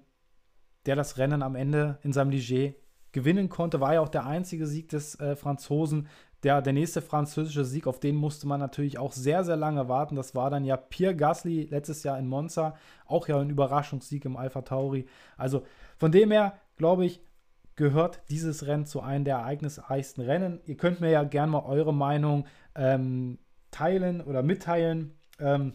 [0.86, 2.76] der das Rennen am Ende in seinem Ligier
[3.12, 6.08] gewinnen konnte, war ja auch der einzige Sieg des äh, Franzosen.
[6.44, 10.16] Der, der nächste französische Sieg, auf den musste man natürlich auch sehr, sehr lange warten.
[10.16, 14.38] Das war dann ja Pierre Gasly letztes Jahr in Monza, auch ja ein Überraschungssieg im
[14.38, 15.08] Alpha Tauri.
[15.38, 15.64] Also
[15.98, 17.22] von dem her, glaube ich,
[17.76, 20.62] gehört dieses Rennen zu einem der ereignisreichsten Rennen.
[20.66, 23.38] Ihr könnt mir ja gerne mal eure Meinung ähm,
[23.72, 25.14] teilen oder mitteilen.
[25.40, 25.74] Ähm,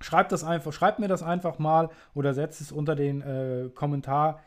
[0.00, 4.40] schreibt das einfach, schreibt mir das einfach mal oder setzt es unter den äh, Kommentar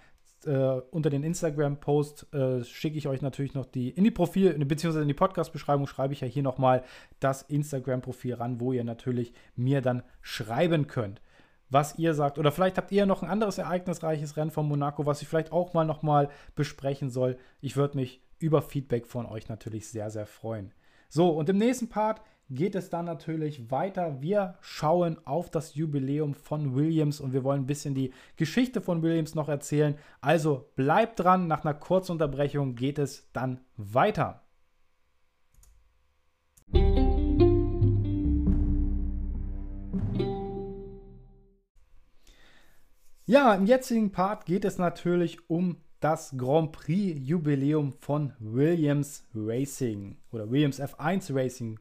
[0.45, 5.01] äh, unter den Instagram-Post äh, schicke ich euch natürlich noch die in die Profil, beziehungsweise
[5.01, 6.83] in die Podcast-Beschreibung schreibe ich ja hier nochmal
[7.19, 11.21] das Instagram-Profil ran, wo ihr natürlich mir dann schreiben könnt,
[11.69, 12.37] was ihr sagt.
[12.37, 15.73] Oder vielleicht habt ihr noch ein anderes ereignisreiches Rennen von Monaco, was ich vielleicht auch
[15.73, 17.37] mal nochmal besprechen soll.
[17.61, 20.73] Ich würde mich über Feedback von euch natürlich sehr, sehr freuen.
[21.09, 24.21] So, und im nächsten Part geht es dann natürlich weiter.
[24.21, 29.01] Wir schauen auf das Jubiläum von Williams und wir wollen ein bisschen die Geschichte von
[29.01, 29.97] Williams noch erzählen.
[30.21, 34.44] Also bleibt dran, nach einer kurzen Unterbrechung geht es dann weiter.
[43.27, 50.17] Ja, im jetzigen Part geht es natürlich um das Grand Prix Jubiläum von Williams Racing
[50.31, 51.79] oder Williams F1 Racing.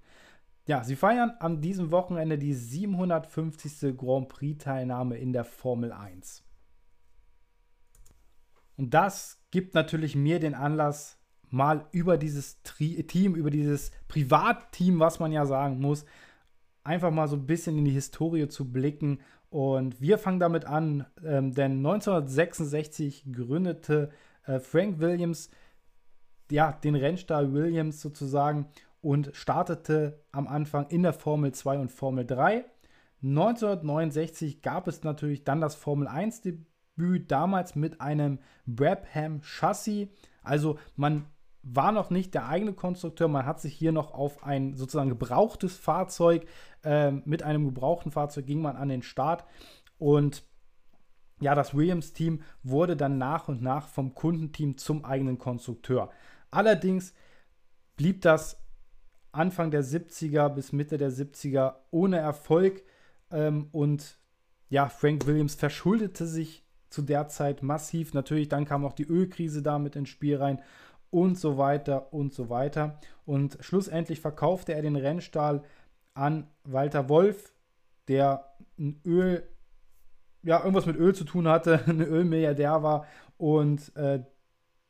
[0.66, 3.94] Ja, sie feiern an diesem Wochenende die 750.
[3.94, 6.42] Grand Prix-Teilnahme in der Formel 1.
[8.78, 11.18] Und das gibt natürlich mir den Anlass,
[11.50, 16.06] mal über dieses Tri Team, über dieses Privatteam, was man ja sagen muss,
[16.84, 19.20] einfach mal so ein bisschen in die Historie zu blicken.
[19.54, 24.10] Und wir fangen damit an, ähm, denn 1966 gründete
[24.46, 25.48] äh, Frank Williams
[26.50, 28.66] ja, den Rennstall Williams sozusagen
[29.00, 32.64] und startete am Anfang in der Formel 2 und Formel 3.
[33.22, 40.08] 1969 gab es natürlich dann das Formel 1 Debüt, damals mit einem Brabham Chassis.
[40.42, 41.26] Also man
[41.64, 45.76] war noch nicht der eigene Konstrukteur, man hat sich hier noch auf ein sozusagen gebrauchtes
[45.76, 46.46] Fahrzeug,
[46.84, 49.44] äh, mit einem gebrauchten Fahrzeug ging man an den Start
[49.98, 50.44] und
[51.40, 56.10] ja, das Williams-Team wurde dann nach und nach vom Kundenteam zum eigenen Konstrukteur.
[56.50, 57.12] Allerdings
[57.96, 58.60] blieb das
[59.32, 62.82] Anfang der 70er bis Mitte der 70er ohne Erfolg.
[63.30, 64.18] Ähm, und
[64.68, 68.14] ja, Frank Williams verschuldete sich zu der Zeit massiv.
[68.14, 70.62] Natürlich, dann kam auch die Ölkrise da mit ins Spiel rein
[71.14, 72.98] und so weiter und so weiter.
[73.24, 75.62] Und schlussendlich verkaufte er den Rennstall
[76.12, 77.52] an Walter Wolf,
[78.08, 79.48] der ein Öl,
[80.42, 83.06] ja, irgendwas mit Öl zu tun hatte, ein Ölmilliardär war.
[83.36, 84.24] Und äh,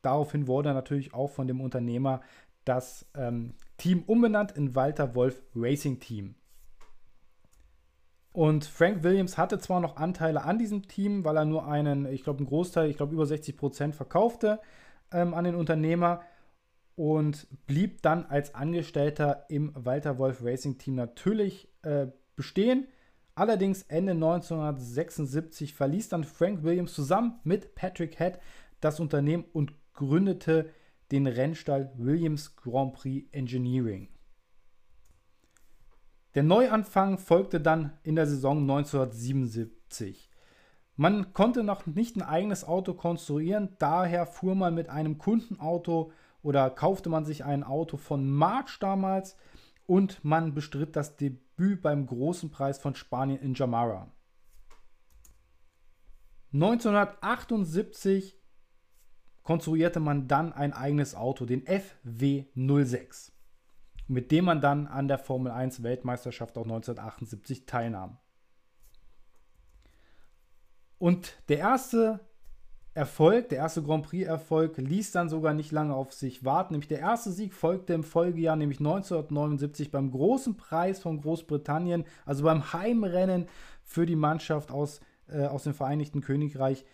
[0.00, 2.22] daraufhin wurde er natürlich auch von dem Unternehmer
[2.64, 6.36] das ähm, Team umbenannt in Walter Wolf Racing Team.
[8.32, 12.24] Und Frank Williams hatte zwar noch Anteile an diesem Team, weil er nur einen, ich
[12.24, 14.58] glaube, einen Großteil, ich glaube, über 60 Prozent verkaufte
[15.12, 16.22] ähm, an den Unternehmer
[16.96, 22.86] und blieb dann als Angestellter im Walter Wolf Racing Team natürlich äh, bestehen.
[23.34, 28.38] Allerdings Ende 1976 verließ dann Frank Williams zusammen mit Patrick Head
[28.80, 30.70] das Unternehmen und gründete
[31.10, 34.08] den Rennstall Williams Grand Prix Engineering.
[36.34, 40.30] Der Neuanfang folgte dann in der Saison 1977.
[40.96, 46.70] Man konnte noch nicht ein eigenes Auto konstruieren, daher fuhr man mit einem Kundenauto oder
[46.70, 49.36] kaufte man sich ein Auto von March damals
[49.86, 54.12] und man bestritt das Debüt beim großen Preis von Spanien in Jamara.
[56.52, 58.38] 1978
[59.42, 63.32] konstruierte man dann ein eigenes Auto, den FW06,
[64.06, 68.18] mit dem man dann an der Formel 1 Weltmeisterschaft auch 1978 teilnahm.
[70.98, 72.20] Und der erste
[72.94, 76.74] Erfolg, der erste Grand Prix-Erfolg, ließ dann sogar nicht lange auf sich warten.
[76.74, 82.44] Nämlich der erste Sieg folgte im Folgejahr, nämlich 1979 beim großen Preis von Großbritannien, also
[82.44, 83.48] beim Heimrennen
[83.82, 86.84] für die Mannschaft aus, äh, aus dem Vereinigten Königreich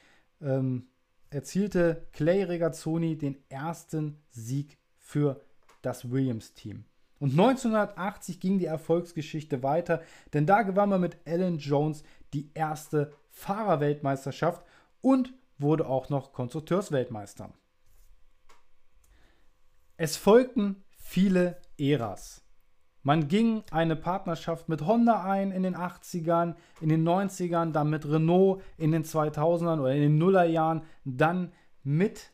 [0.40, 0.86] ähm,
[1.28, 5.40] erzielte Clay Regazzoni den ersten Sieg für
[5.82, 6.84] das Williams-Team.
[7.18, 10.00] Und 1980 ging die Erfolgsgeschichte weiter,
[10.32, 14.64] denn da gewann man mit Alan Jones die erste Fahrerweltmeisterschaft
[15.00, 17.50] und wurde auch noch Konstrukteursweltmeister.
[19.96, 22.42] Es folgten viele Äras.
[23.02, 28.06] Man ging eine Partnerschaft mit Honda ein in den 80ern, in den 90ern, dann mit
[28.06, 32.30] Renault in den 2000ern oder in den Nullerjahren, dann mit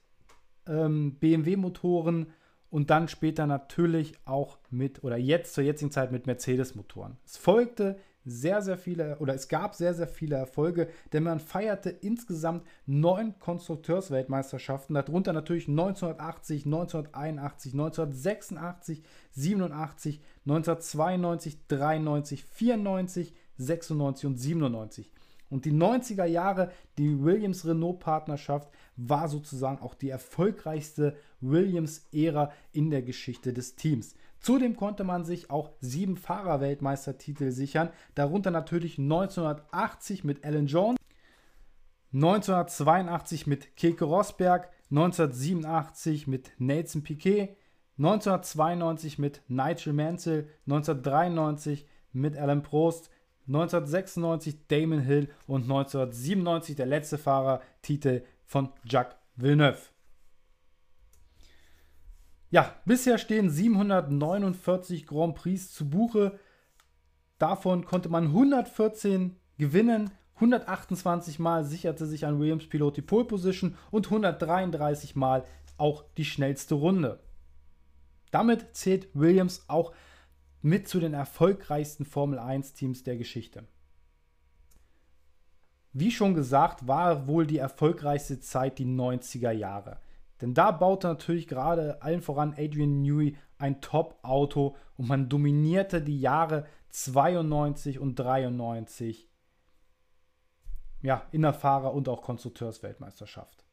[0.67, 2.33] ähm, BMW-Motoren
[2.69, 7.17] und dann später natürlich auch mit, oder jetzt zur jetzigen Zeit mit Mercedes-Motoren.
[7.25, 11.91] Es folgte sehr, sehr viele, oder es gab sehr, sehr viele Erfolge, denn man feierte
[11.91, 25.11] insgesamt neun Konstrukteursweltmeisterschaften, darunter natürlich 1980, 1981, 1986, 87, 1992, 93, 94, 96 und 97.
[25.49, 33.53] Und die 90er Jahre, die Williams-Renault-Partnerschaft, war sozusagen auch die erfolgreichste Williams-Ära in der Geschichte
[33.53, 34.17] des Teams.
[34.47, 41.01] Zudem konnte man sich auch sieben Fahrerweltmeistertitel sichern, darunter natürlich 1980 mit Alan Jones,
[42.13, 47.57] 1982 mit Keke Rosberg, 1987 mit Nelson Piquet,
[47.99, 53.11] 1992 mit Nigel Mansell, 1993 mit Alan Prost,
[53.49, 59.96] 1996 Damon Hill und 1997 der letzte Fahrertitel von Jacques Villeneuve.
[62.57, 66.41] Ja, bisher stehen 749 Grand Prix zu Buche.
[67.37, 70.11] Davon konnte man 114 gewinnen.
[70.37, 75.45] 128 Mal sicherte sich ein Williams-Pilot die Pole Position und 133 Mal
[75.77, 77.21] auch die schnellste Runde.
[78.31, 79.93] Damit zählt Williams auch
[80.63, 83.65] mit zu den erfolgreichsten Formel 1-Teams der Geschichte.
[85.93, 89.99] Wie schon gesagt, war wohl die erfolgreichste Zeit die 90er Jahre.
[90.41, 96.21] Denn da baute natürlich gerade allen voran Adrian Newey ein Top-Auto und man dominierte die
[96.21, 99.31] Jahre 92 und 93
[101.03, 103.65] ja, in der Fahrer- und auch Konstrukteursweltmeisterschaft.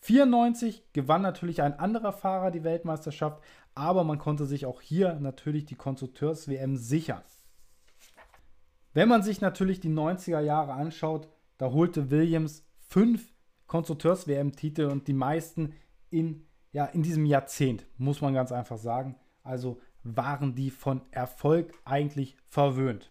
[0.00, 3.42] 94 gewann natürlich ein anderer Fahrer die Weltmeisterschaft,
[3.74, 7.22] aber man konnte sich auch hier natürlich die Konstrukteurs-WM sichern.
[8.94, 13.32] Wenn man sich natürlich die 90er Jahre anschaut, da holte Williams fünf
[13.68, 15.74] Konstrukteurs-WM-Titel und die meisten
[16.12, 19.16] in, ja, in diesem Jahrzehnt, muss man ganz einfach sagen.
[19.42, 23.10] Also waren die von Erfolg eigentlich verwöhnt.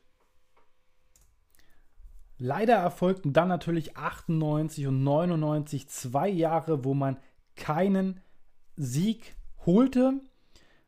[2.38, 7.18] Leider erfolgten dann natürlich 98 und 99 zwei Jahre, wo man
[7.56, 8.20] keinen
[8.76, 9.36] Sieg
[9.66, 10.22] holte.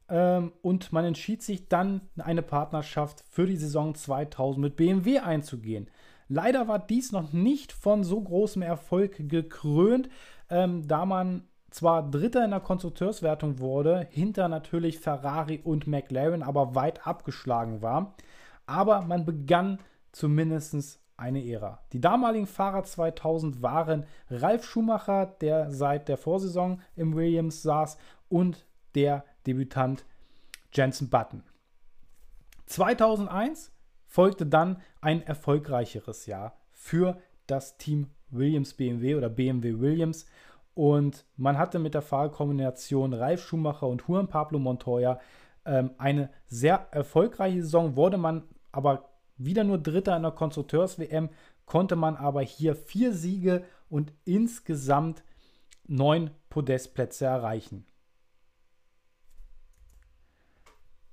[0.09, 5.89] Ähm, und man entschied sich dann, eine Partnerschaft für die Saison 2000 mit BMW einzugehen.
[6.28, 10.09] Leider war dies noch nicht von so großem Erfolg gekrönt,
[10.49, 16.76] ähm, da man zwar Dritter in der Konstrukteurswertung wurde, hinter natürlich Ferrari und McLaren, aber
[16.76, 18.13] weit abgeschlagen war.
[18.65, 19.80] Aber man begann
[20.11, 21.80] zumindest eine Ära.
[21.91, 27.97] Die damaligen Fahrer 2000 waren Ralf Schumacher, der seit der Vorsaison im Williams saß,
[28.30, 28.65] und
[28.95, 30.05] der Debütant
[30.71, 31.43] Jensen Button.
[32.67, 33.71] 2001
[34.05, 37.17] folgte dann ein erfolgreicheres Jahr für
[37.47, 40.26] das Team Williams BMW oder BMW Williams
[40.76, 45.19] und man hatte mit der Fahrkombination Ralf Schumacher und Juan Pablo Montoya
[45.65, 51.30] ähm, eine sehr erfolgreiche Saison, wurde man aber wieder nur Dritter in der Konstrukteurs-WM,
[51.65, 55.24] konnte man aber hier vier Siege und insgesamt
[55.86, 57.86] neun Podestplätze erreichen.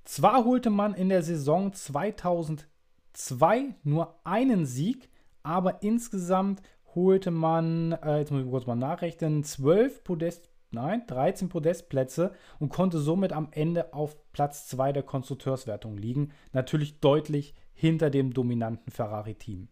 [0.03, 5.09] Zwar holte man in der Saison 2002 nur einen Sieg,
[5.43, 6.61] aber insgesamt
[6.95, 12.69] holte man, äh, jetzt muss ich kurz mal nachrechnen, 12 Podest, nein, 13 Podestplätze und
[12.69, 16.31] konnte somit am Ende auf Platz 2 der Konstrukteurswertung liegen.
[16.53, 19.67] Natürlich deutlich hinter dem dominanten Ferrari-Team.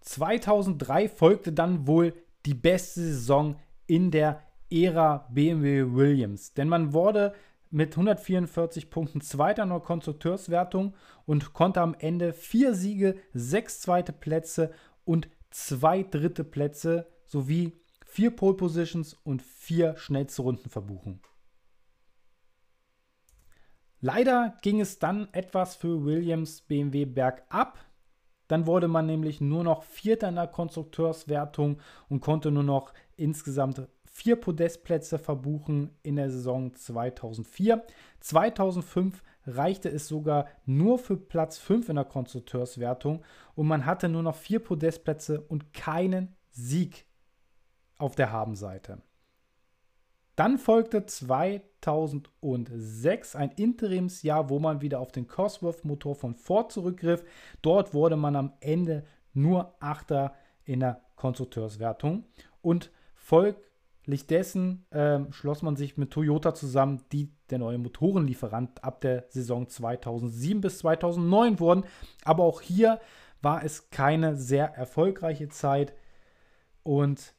[0.00, 7.34] 2003 folgte dann wohl die beste Saison in der Ära BMW Williams, denn man wurde
[7.70, 10.94] mit 144 Punkten Zweiter in der Konstrukteurswertung
[11.24, 14.72] und konnte am Ende vier Siege, sechs zweite Plätze
[15.04, 21.20] und zwei dritte Plätze sowie vier Pole Positions und vier schnellste Runden verbuchen.
[24.00, 27.78] Leider ging es dann etwas für Williams BMW bergab.
[28.48, 33.88] Dann wurde man nämlich nur noch Vierter in der Konstrukteurswertung und konnte nur noch insgesamt
[34.04, 37.86] vier Podestplätze verbuchen in der Saison 2004.
[38.20, 43.22] 2005 reichte es sogar nur für Platz 5 in der Konstrukteurswertung
[43.54, 47.06] und man hatte nur noch vier Podestplätze und keinen Sieg
[47.98, 49.02] auf der Habenseite.
[50.36, 57.22] Dann folgte 2006 ein Interimsjahr, wo man wieder auf den Cosworth-Motor von Ford zurückgriff.
[57.60, 60.34] Dort wurde man am Ende nur Achter
[60.64, 62.24] in der Konstrukteurswertung
[62.62, 62.90] und
[64.02, 69.26] folglich dessen äh, schloss man sich mit Toyota zusammen, die der neue Motorenlieferant ab der
[69.28, 71.84] Saison 2007 bis 2009 wurden.
[72.24, 73.00] Aber auch hier
[73.42, 75.94] war es keine sehr erfolgreiche Zeit
[76.82, 77.34] und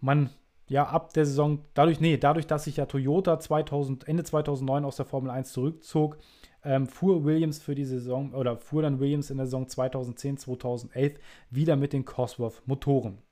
[0.00, 0.30] man
[0.68, 4.96] ja ab der Saison, dadurch, nee, dadurch, dass sich ja Toyota 2000, Ende 2009 aus
[4.96, 6.18] der Formel 1 zurückzog,
[6.62, 11.18] ähm, fuhr Williams für die Saison oder fuhr dann Williams in der Saison 2010, 2011
[11.50, 13.22] wieder mit den Cosworth Motoren.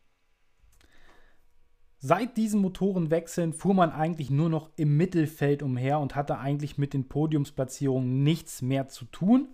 [2.01, 6.94] Seit diesen Motorenwechseln fuhr man eigentlich nur noch im Mittelfeld umher und hatte eigentlich mit
[6.94, 9.49] den Podiumsplatzierungen nichts mehr zu tun.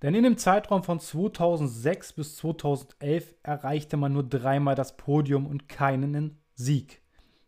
[0.00, 5.68] Denn in dem Zeitraum von 2006 bis 2011 erreichte man nur dreimal das Podium und
[5.68, 7.02] keinen Sieg.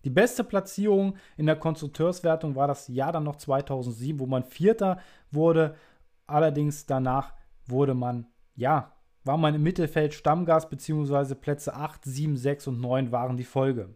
[0.05, 4.99] Die beste Platzierung in der Konstrukteurswertung war das Jahr dann noch 2007, wo man Vierter
[5.31, 5.75] wurde.
[6.27, 7.35] Allerdings danach
[7.67, 8.93] wurde man, ja,
[9.29, 13.91] war man im Mittelfeld Stammgas, beziehungsweise Plätze 8, 7, 6 und 9 waren die Folge.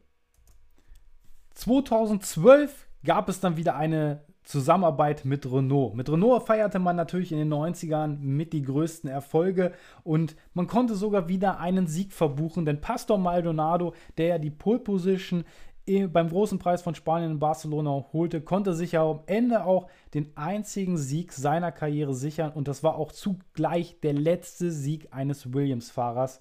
[1.55, 5.95] 2012 gab es dann wieder eine Zusammenarbeit mit Renault.
[5.95, 9.73] Mit Renault feierte man natürlich in den 90ern mit die größten Erfolge
[10.05, 14.81] und man konnte sogar wieder einen Sieg verbuchen, denn Pastor Maldonado, der ja die Pole
[14.81, 15.45] Position
[15.87, 20.37] beim großen Preis von Spanien in Barcelona holte, konnte sich ja am Ende auch den
[20.37, 26.41] einzigen Sieg seiner Karriere sichern und das war auch zugleich der letzte Sieg eines Williams-Fahrers.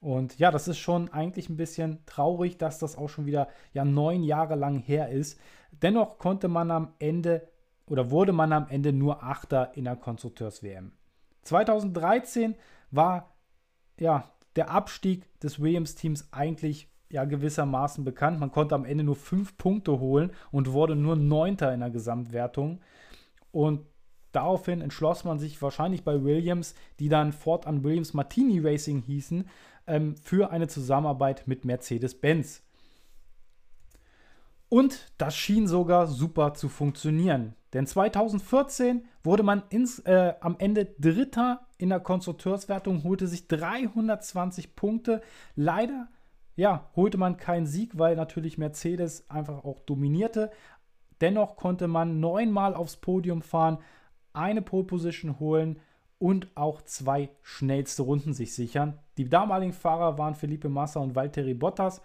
[0.00, 3.84] Und ja, das ist schon eigentlich ein bisschen traurig, dass das auch schon wieder ja
[3.84, 5.40] neun Jahre lang her ist.
[5.72, 7.48] Dennoch konnte man am Ende
[7.86, 10.92] oder wurde man am Ende nur Achter in der Konstrukteurs-WM.
[11.42, 12.54] 2013
[12.90, 13.34] war
[13.98, 18.40] ja der Abstieg des Williams-Teams eigentlich ja gewissermaßen bekannt.
[18.40, 22.80] Man konnte am Ende nur fünf Punkte holen und wurde nur Neunter in der Gesamtwertung.
[23.52, 23.86] Und
[24.32, 29.48] daraufhin entschloss man sich wahrscheinlich bei Williams, die dann fortan Williams Martini Racing hießen,
[29.86, 32.62] ähm, für eine Zusammenarbeit mit Mercedes-Benz.
[34.68, 37.54] Und das schien sogar super zu funktionieren.
[37.74, 44.74] Denn 2014 wurde man ins, äh, am Ende Dritter in der Konstrukteurswertung, holte sich 320
[44.74, 45.22] Punkte.
[45.54, 46.08] Leider
[46.56, 50.50] ja, holte man keinen Sieg, weil natürlich Mercedes einfach auch dominierte.
[51.20, 53.78] Dennoch konnte man neunmal aufs Podium fahren,
[54.32, 55.80] eine Pole Position holen
[56.18, 58.98] und auch zwei schnellste Runden sich sichern.
[59.16, 62.00] Die damaligen Fahrer waren Felipe Massa und Valtteri Bottas.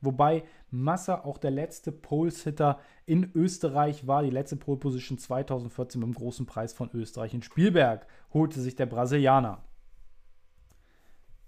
[0.00, 4.22] Wobei Massa auch der letzte Pole-Sitter in Österreich war.
[4.22, 9.62] Die letzte Pole-Position 2014 beim großen Preis von Österreich in Spielberg holte sich der Brasilianer.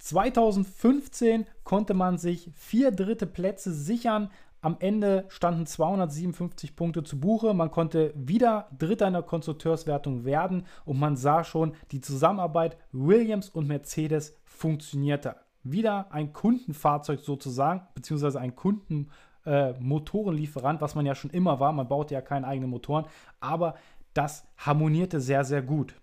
[0.01, 4.31] 2015 konnte man sich vier dritte Plätze sichern.
[4.63, 7.55] Am Ende standen 257 Punkte zu Buche.
[7.55, 13.49] Man konnte wieder Dritter in der Konstrukteurswertung werden und man sah schon, die Zusammenarbeit Williams
[13.49, 21.31] und Mercedes funktionierte wieder ein Kundenfahrzeug sozusagen, beziehungsweise ein Kundenmotorenlieferant, äh, was man ja schon
[21.31, 21.73] immer war.
[21.73, 23.05] Man baute ja keine eigenen Motoren,
[23.41, 23.75] aber
[24.15, 26.00] das harmonierte sehr, sehr gut.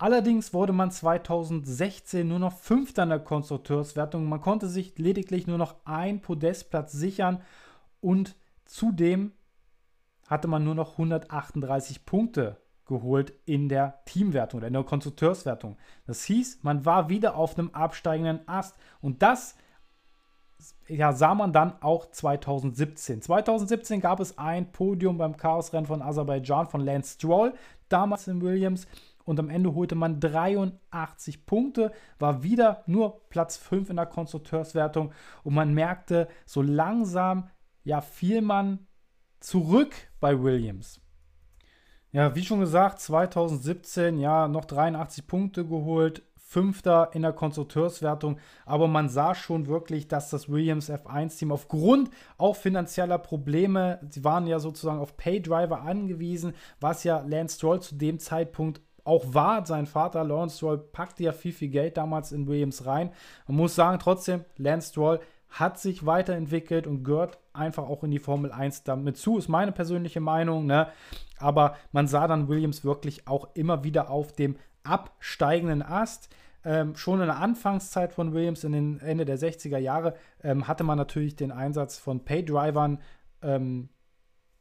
[0.00, 4.26] Allerdings wurde man 2016 nur noch Fünfter in der Konstrukteurswertung.
[4.26, 7.42] Man konnte sich lediglich nur noch einen Podestplatz sichern
[8.00, 8.34] und
[8.64, 9.32] zudem
[10.26, 15.76] hatte man nur noch 138 Punkte geholt in der Teamwertung oder in der Konstrukteurswertung.
[16.06, 19.54] Das hieß, man war wieder auf einem absteigenden Ast und das
[20.88, 23.20] ja, sah man dann auch 2017.
[23.20, 27.52] 2017 gab es ein Podium beim Chaosrennen von Aserbaidschan von Lance Stroll,
[27.90, 28.86] damals in Williams.
[29.30, 35.12] Und am Ende holte man 83 Punkte, war wieder nur Platz 5 in der Konstrukteurswertung.
[35.44, 37.48] Und man merkte, so langsam
[37.84, 38.88] ja, fiel man
[39.38, 41.00] zurück bei Williams.
[42.10, 48.88] Ja, wie schon gesagt, 2017, ja, noch 83 Punkte geholt, Fünfter in der Konstrukteurswertung, aber
[48.88, 54.58] man sah schon wirklich, dass das Williams F1-Team aufgrund auch finanzieller Probleme, sie waren ja
[54.58, 59.64] sozusagen auf Paydriver angewiesen, was ja Lance Stroll zu dem Zeitpunkt auch war.
[59.66, 63.10] Sein Vater Lawrence Stroll packte ja viel, viel Geld damals in Williams rein.
[63.46, 68.18] Man muss sagen, trotzdem, Lance Stroll hat sich weiterentwickelt und gehört einfach auch in die
[68.18, 70.66] Formel 1 damit zu, ist meine persönliche Meinung.
[70.66, 70.86] Ne?
[71.38, 76.28] Aber man sah dann Williams wirklich auch immer wieder auf dem absteigenden Ast.
[76.62, 80.84] ähm, schon in der Anfangszeit von Williams, in den Ende der 60er Jahre, ähm, hatte
[80.84, 83.00] man natürlich den Einsatz von Paydrivern
[83.42, 83.88] ähm,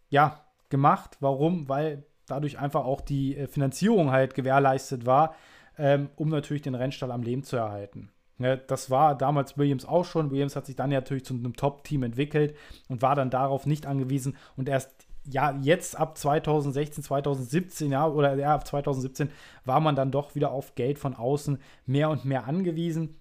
[0.07, 1.17] ja, gemacht.
[1.19, 1.67] Warum?
[1.67, 5.35] Weil dadurch einfach auch die äh, Finanzierung halt gewährleistet war,
[5.77, 8.09] ähm, um natürlich den Rennstall am Leben zu erhalten.
[8.37, 10.31] Ja, das war damals Williams auch schon.
[10.31, 12.55] Williams hat sich dann ja natürlich zu einem Top-Team entwickelt
[12.87, 14.37] und war dann darauf nicht angewiesen.
[14.55, 19.29] Und erst ja, jetzt ab 2016, 2017, ja, oder ja, ab 2017
[19.65, 23.19] war man dann doch wieder auf Geld von außen mehr und mehr angewiesen.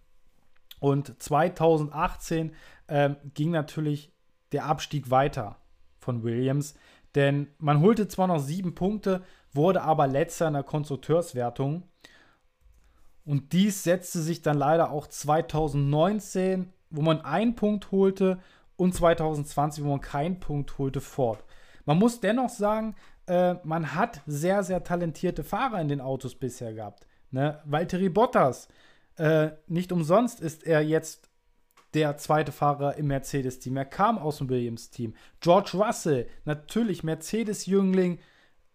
[0.81, 2.55] Und 2018
[2.89, 4.13] ähm, ging natürlich
[4.53, 5.57] der Abstieg weiter
[5.99, 6.75] von Williams,
[7.15, 11.85] denn man holte zwar noch sieben Punkte, wurde aber letzter in der Konstrukteurswertung.
[13.25, 18.39] Und dies setzte sich dann leider auch 2019, wo man einen Punkt holte,
[18.79, 21.45] und 2020, wo man keinen Punkt holte, fort.
[21.85, 22.95] Man muss dennoch sagen,
[23.27, 27.07] äh, man hat sehr, sehr talentierte Fahrer in den Autos bisher gehabt.
[27.31, 27.61] Ne?
[27.65, 28.69] Valtteri Bottas,
[29.17, 31.28] äh, nicht umsonst ist er jetzt
[31.95, 33.77] der zweite Fahrer im Mercedes-Team.
[33.77, 35.15] Er kam aus dem Williams-Team.
[35.41, 38.19] George Russell, natürlich Mercedes-Jüngling,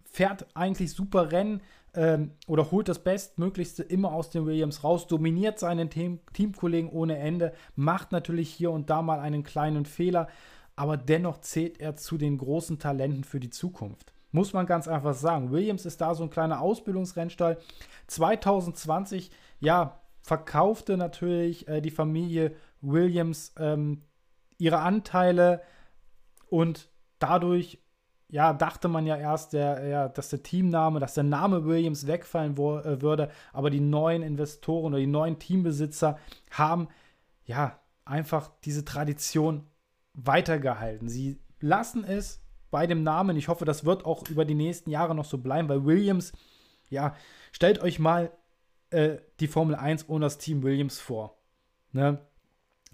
[0.03, 1.61] fährt eigentlich super Rennen
[1.95, 7.17] ähm, oder holt das Bestmöglichste immer aus den Williams raus, dominiert seinen Team Teamkollegen ohne
[7.17, 10.27] Ende, macht natürlich hier und da mal einen kleinen Fehler,
[10.75, 14.13] aber dennoch zählt er zu den großen Talenten für die Zukunft.
[14.31, 15.51] Muss man ganz einfach sagen.
[15.51, 17.59] Williams ist da so ein kleiner Ausbildungsrennstall.
[18.07, 24.03] 2020, ja, verkaufte natürlich äh, die Familie Williams ähm,
[24.57, 25.61] ihre Anteile
[26.49, 27.79] und dadurch
[28.29, 32.57] ja, dachte man ja erst, der, ja, dass der Teamname, dass der Name Williams wegfallen
[32.57, 36.17] wo, äh, würde, aber die neuen Investoren oder die neuen Teambesitzer
[36.49, 36.87] haben
[37.45, 39.67] ja einfach diese Tradition
[40.13, 41.09] weitergehalten.
[41.09, 43.37] Sie lassen es bei dem Namen.
[43.37, 46.31] Ich hoffe, das wird auch über die nächsten Jahre noch so bleiben, weil Williams,
[46.89, 47.15] ja,
[47.51, 48.31] stellt euch mal
[48.89, 51.37] äh, die Formel 1 ohne das Team Williams vor.
[51.91, 52.19] Ne?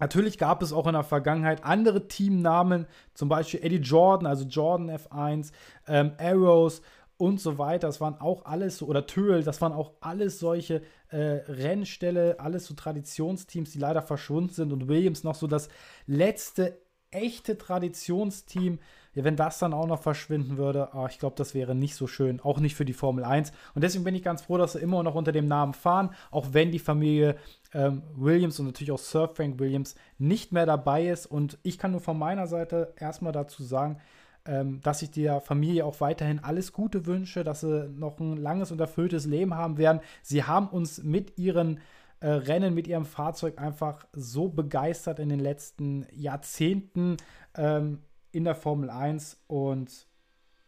[0.00, 4.90] Natürlich gab es auch in der Vergangenheit andere Teamnamen, zum Beispiel Eddie Jordan, also Jordan
[4.90, 5.52] F1,
[5.86, 6.82] ähm, Arrows
[7.16, 7.86] und so weiter.
[7.86, 12.74] Das waren auch alles, oder Töl, das waren auch alles solche äh, Rennställe, alles so
[12.74, 15.68] Traditionsteams, die leider verschwunden sind und Williams noch so das
[16.06, 16.78] letzte
[17.10, 18.78] echte Traditionsteam,
[19.14, 22.06] ja, wenn das dann auch noch verschwinden würde, oh, ich glaube, das wäre nicht so
[22.06, 23.52] schön, auch nicht für die Formel 1.
[23.74, 26.48] Und deswegen bin ich ganz froh, dass sie immer noch unter dem Namen fahren, auch
[26.52, 27.36] wenn die Familie
[27.72, 31.26] ähm, Williams und natürlich auch Sir Frank Williams nicht mehr dabei ist.
[31.26, 33.98] Und ich kann nur von meiner Seite erstmal dazu sagen,
[34.46, 38.72] ähm, dass ich der Familie auch weiterhin alles Gute wünsche, dass sie noch ein langes
[38.72, 40.00] und erfülltes Leben haben werden.
[40.22, 41.80] Sie haben uns mit ihren
[42.20, 47.16] äh, Rennen mit ihrem Fahrzeug einfach so begeistert in den letzten Jahrzehnten
[47.56, 50.06] ähm, in der Formel 1 und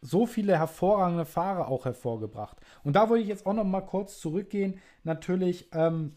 [0.00, 2.56] so viele hervorragende Fahrer auch hervorgebracht.
[2.82, 6.14] Und da wollte ich jetzt auch noch mal kurz zurückgehen, natürlich ähm,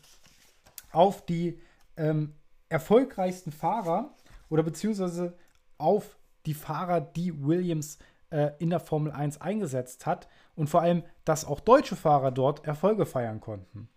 [0.95, 1.59] auf die
[1.97, 2.33] ähm,
[2.69, 4.15] erfolgreichsten Fahrer
[4.49, 5.37] oder beziehungsweise
[5.77, 7.97] auf die Fahrer, die Williams
[8.29, 12.65] äh, in der Formel 1 eingesetzt hat und vor allem, dass auch deutsche Fahrer dort
[12.65, 13.89] Erfolge feiern konnten.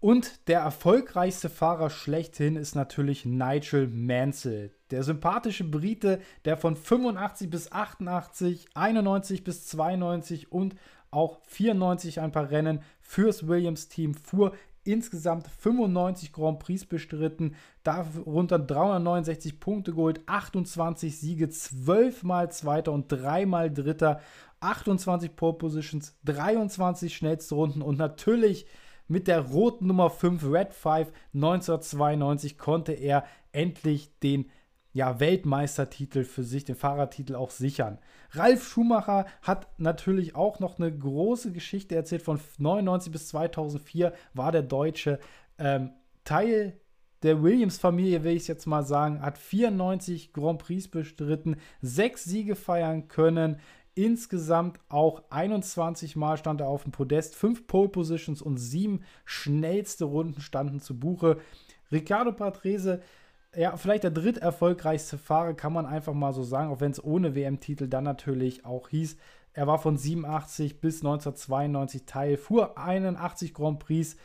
[0.00, 4.72] Und der erfolgreichste Fahrer schlechthin ist natürlich Nigel Mansell.
[4.90, 10.74] Der sympathische Brite, der von 85 bis 88, 91 bis 92 und
[11.12, 14.54] auch 94 ein paar Rennen fürs Williams-Team fuhr,
[14.84, 23.10] insgesamt 95 Grand Prix bestritten, darunter 369 Punkte geholt, 28 Siege, 12 Mal Zweiter und
[23.10, 24.20] 3 Mal Dritter,
[24.60, 28.66] 28 Pole Positions, 23 schnellste Runden und natürlich
[29.08, 34.46] mit der roten Nummer 5 Red 5 1992 konnte er endlich den
[34.92, 37.98] ja, Weltmeistertitel für sich, den Fahrertitel auch sichern.
[38.32, 42.22] Ralf Schumacher hat natürlich auch noch eine große Geschichte erzählt.
[42.22, 45.18] Von 99 bis 2004 war der Deutsche
[45.58, 45.90] ähm,
[46.24, 46.78] Teil
[47.22, 53.06] der Williams-Familie, will ich jetzt mal sagen, hat 94 Grand Prix bestritten, sechs Siege feiern
[53.08, 53.60] können,
[53.94, 60.06] Insgesamt auch 21 Mal stand er auf dem Podest, fünf Pole Positions und sieben schnellste
[60.06, 61.38] Runden standen zu Buche.
[61.90, 63.02] Ricardo Patrese,
[63.54, 67.34] ja, vielleicht der dritterfolgreichste Fahrer, kann man einfach mal so sagen, auch wenn es ohne
[67.34, 69.16] WM-Titel dann natürlich auch hieß.
[69.52, 74.16] Er war von 87 bis 1992 Teil, fuhr 81 Grand Prix,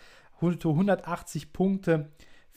[0.41, 2.09] 180 Punkte.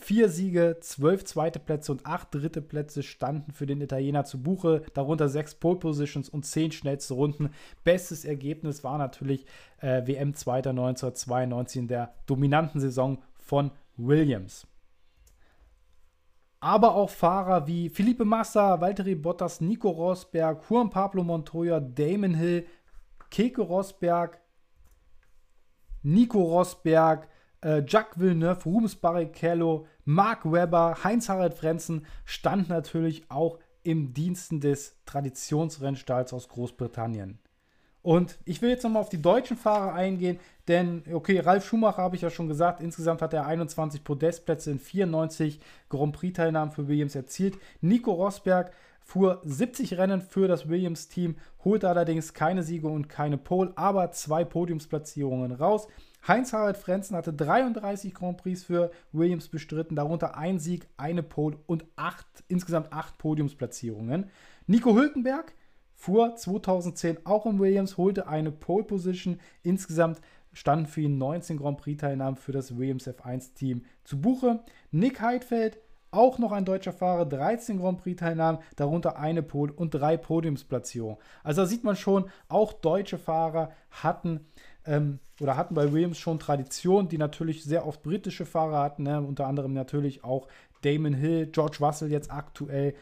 [0.02, 4.82] Vier Siege, zwölf zweite Plätze und acht dritte Plätze standen für den Italiener zu Buche,
[4.94, 7.50] darunter sechs Pole Positions und zehn schnellste Runden.
[7.84, 9.44] Bestes Ergebnis war natürlich
[9.80, 10.56] äh, WM 2.
[10.56, 14.66] 1992 in der dominanten Saison von Williams.
[16.60, 22.66] Aber auch Fahrer wie Felipe Massa, Valtteri Bottas, Nico Rosberg, Juan Pablo Montoya, Damon Hill,
[23.30, 24.38] Keke Rosberg,
[26.02, 27.28] Nico Rosberg,
[27.62, 35.02] äh, Jacques Villeneuve, Rubens Barrichello, Mark Webber, Heinz-Harald Frenzen stand natürlich auch im Diensten des
[35.06, 37.38] Traditionsrennstalls aus Großbritannien.
[38.02, 40.38] Und ich will jetzt nochmal auf die deutschen Fahrer eingehen,
[40.68, 44.78] denn, okay, Ralf Schumacher habe ich ja schon gesagt, insgesamt hat er 21 Podestplätze in
[44.78, 47.58] 94 Grand Prix-Teilnahmen für Williams erzielt.
[47.80, 48.72] Nico Rosberg
[49.02, 54.44] fuhr 70 Rennen für das Williams-Team, holte allerdings keine Siege und keine Pole, aber zwei
[54.44, 55.88] Podiumsplatzierungen raus.
[56.26, 61.84] Heinz-Harald Frenzen hatte 33 Grand Prix für Williams bestritten, darunter ein Sieg, eine Pole und
[61.96, 64.30] acht, insgesamt acht Podiumsplatzierungen.
[64.66, 65.54] Nico Hülkenberg
[66.00, 69.38] fuhr 2010 auch im Williams, holte eine Pole Position.
[69.62, 70.20] Insgesamt
[70.54, 74.60] standen für ihn 19 Grand Prix-Teilnahmen für das Williams F1-Team zu Buche.
[74.90, 75.78] Nick Heidfeld,
[76.10, 81.18] auch noch ein deutscher Fahrer, 13 Grand Prix-Teilnahmen, darunter eine Pole und drei Podiumsplatzierungen.
[81.44, 84.46] Also da sieht man schon, auch deutsche Fahrer hatten
[84.86, 89.20] ähm, oder hatten bei Williams schon Tradition, die natürlich sehr oft britische Fahrer hatten, ne?
[89.20, 90.48] unter anderem natürlich auch
[90.80, 92.94] Damon Hill, George Russell jetzt aktuell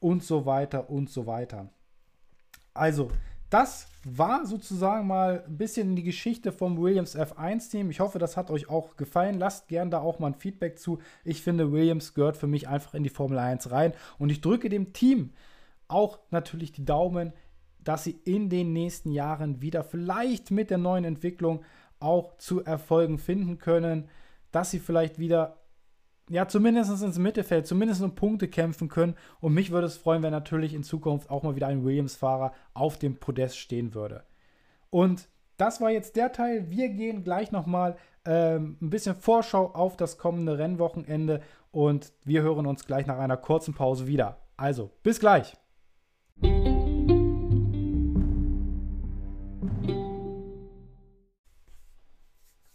[0.00, 1.70] und so weiter und so weiter.
[2.74, 3.10] Also,
[3.50, 7.90] das war sozusagen mal ein bisschen die Geschichte vom Williams F1-Team.
[7.90, 9.38] Ich hoffe, das hat euch auch gefallen.
[9.38, 11.00] Lasst gerne da auch mal ein Feedback zu.
[11.24, 13.92] Ich finde, Williams gehört für mich einfach in die Formel 1 rein.
[14.18, 15.32] Und ich drücke dem Team
[15.88, 17.32] auch natürlich die Daumen,
[17.82, 21.64] dass sie in den nächsten Jahren wieder vielleicht mit der neuen Entwicklung
[21.98, 24.08] auch zu Erfolgen finden können,
[24.52, 25.59] dass sie vielleicht wieder
[26.30, 29.16] ja, zumindest ins Mittelfeld, zumindest um Punkte kämpfen können.
[29.40, 32.98] Und mich würde es freuen, wenn natürlich in Zukunft auch mal wieder ein Williams-Fahrer auf
[32.98, 34.22] dem Podest stehen würde.
[34.90, 36.70] Und das war jetzt der Teil.
[36.70, 42.66] Wir gehen gleich nochmal ähm, ein bisschen Vorschau auf das kommende Rennwochenende und wir hören
[42.66, 44.38] uns gleich nach einer kurzen Pause wieder.
[44.56, 45.56] Also, bis gleich.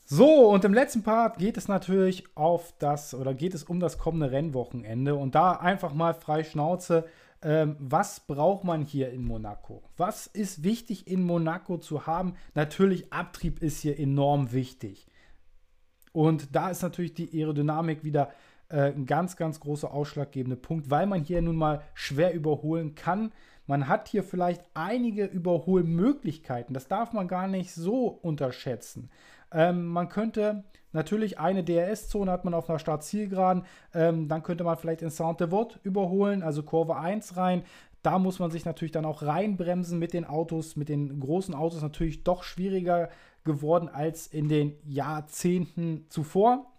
[0.07, 3.97] So, und im letzten Part geht es natürlich auf das oder geht es um das
[3.97, 7.05] kommende Rennwochenende und da einfach mal frei Schnauze.
[7.41, 9.81] Ähm, was braucht man hier in Monaco?
[9.97, 12.35] Was ist wichtig in Monaco zu haben?
[12.53, 15.07] Natürlich, Abtrieb ist hier enorm wichtig.
[16.11, 18.29] Und da ist natürlich die Aerodynamik wieder
[18.69, 23.31] äh, ein ganz, ganz großer ausschlaggebender Punkt, weil man hier nun mal schwer überholen kann.
[23.65, 26.75] Man hat hier vielleicht einige Überholmöglichkeiten.
[26.75, 29.09] Das darf man gar nicht so unterschätzen.
[29.55, 33.63] Ähm, man könnte natürlich eine DRS-Zone hat man auf einer Start-Zielgeraden.
[33.93, 37.63] Ähm, dann könnte man vielleicht in Saint-Devot überholen, also Kurve 1 rein.
[38.03, 41.81] Da muss man sich natürlich dann auch reinbremsen mit den Autos, mit den großen Autos
[41.81, 43.09] natürlich doch schwieriger
[43.45, 46.71] geworden als in den Jahrzehnten zuvor.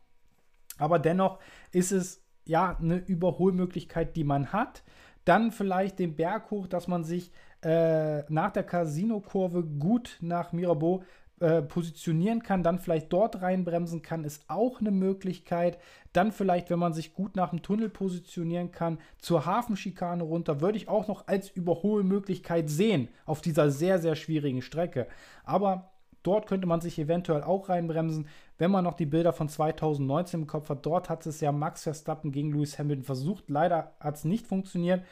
[0.78, 1.38] Aber dennoch
[1.72, 4.82] ist es ja eine Überholmöglichkeit, die man hat.
[5.24, 11.02] Dann vielleicht den Berg hoch, dass man sich äh, nach der Casino-Kurve gut nach Mirabeau
[11.38, 15.78] äh, positionieren kann, dann vielleicht dort reinbremsen kann, ist auch eine Möglichkeit.
[16.14, 20.78] Dann vielleicht, wenn man sich gut nach dem Tunnel positionieren kann, zur Hafenschikane runter, würde
[20.78, 25.08] ich auch noch als Überholmöglichkeit sehen auf dieser sehr, sehr schwierigen Strecke.
[25.44, 25.90] Aber
[26.22, 28.28] dort könnte man sich eventuell auch reinbremsen.
[28.56, 31.82] Wenn man noch die Bilder von 2019 im Kopf hat, dort hat es ja Max
[31.82, 33.44] Verstappen gegen Lewis Hamilton versucht.
[33.48, 35.04] Leider hat es nicht funktioniert.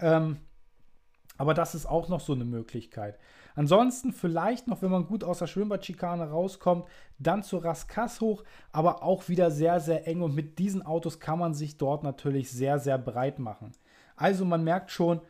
[0.00, 0.36] Ähm,
[1.38, 3.18] aber das ist auch noch so eine Möglichkeit.
[3.54, 6.86] Ansonsten vielleicht noch, wenn man gut aus der Schwimmbadschikane rauskommt,
[7.18, 11.38] dann zu Raskas hoch, aber auch wieder sehr, sehr eng und mit diesen Autos kann
[11.38, 13.72] man sich dort natürlich sehr, sehr breit machen.
[14.16, 15.20] Also man merkt schon,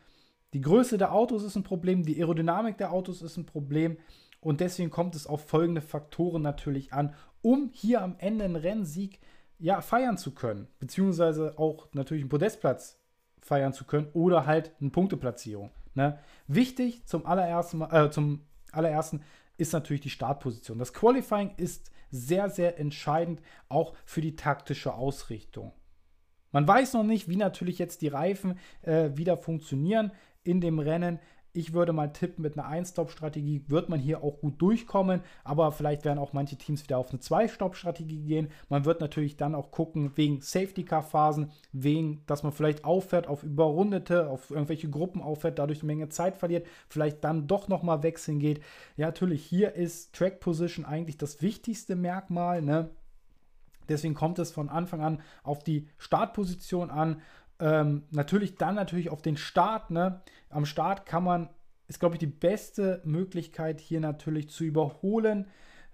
[0.52, 3.96] die Größe der Autos ist ein Problem, die Aerodynamik der Autos ist ein Problem
[4.40, 9.18] und deswegen kommt es auf folgende Faktoren natürlich an, um hier am Ende einen Rennsieg
[9.58, 12.98] ja, feiern zu können, beziehungsweise auch natürlich einen Podestplatz
[13.40, 15.70] feiern zu können oder halt eine Punkteplatzierung.
[15.94, 16.18] Ne?
[16.46, 19.22] Wichtig zum allerersten, äh, zum allerersten
[19.56, 20.78] ist natürlich die Startposition.
[20.78, 25.72] Das Qualifying ist sehr, sehr entscheidend, auch für die taktische Ausrichtung.
[26.50, 30.12] Man weiß noch nicht, wie natürlich jetzt die Reifen äh, wieder funktionieren
[30.44, 31.18] in dem Rennen.
[31.54, 36.02] Ich würde mal tippen, mit einer Ein-Stop-Strategie wird man hier auch gut durchkommen, aber vielleicht
[36.06, 38.48] werden auch manche Teams wieder auf eine Zwei-Stop-Strategie gehen.
[38.70, 44.30] Man wird natürlich dann auch gucken, wegen Safety-Car-Phasen, wegen, dass man vielleicht auffährt auf Überrundete,
[44.30, 48.62] auf irgendwelche Gruppen auffährt, dadurch eine Menge Zeit verliert, vielleicht dann doch nochmal wechseln geht.
[48.96, 52.88] Ja, natürlich, hier ist Track Position eigentlich das wichtigste Merkmal, ne?
[53.88, 57.20] Deswegen kommt es von Anfang an auf die Startposition an
[57.58, 59.90] ähm, natürlich dann natürlich auf den Start.
[59.90, 60.22] Ne?
[60.50, 61.48] Am Start kann man,
[61.88, 65.46] ist glaube ich die beste Möglichkeit hier natürlich zu überholen.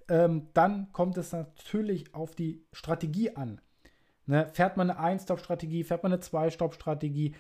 [0.09, 3.61] Ähm, dann kommt es natürlich auf die Strategie an.
[4.27, 4.49] Ne?
[4.53, 7.35] Fährt man eine Ein-Stop-Strategie, fährt man eine Zwei-Stop-Strategie?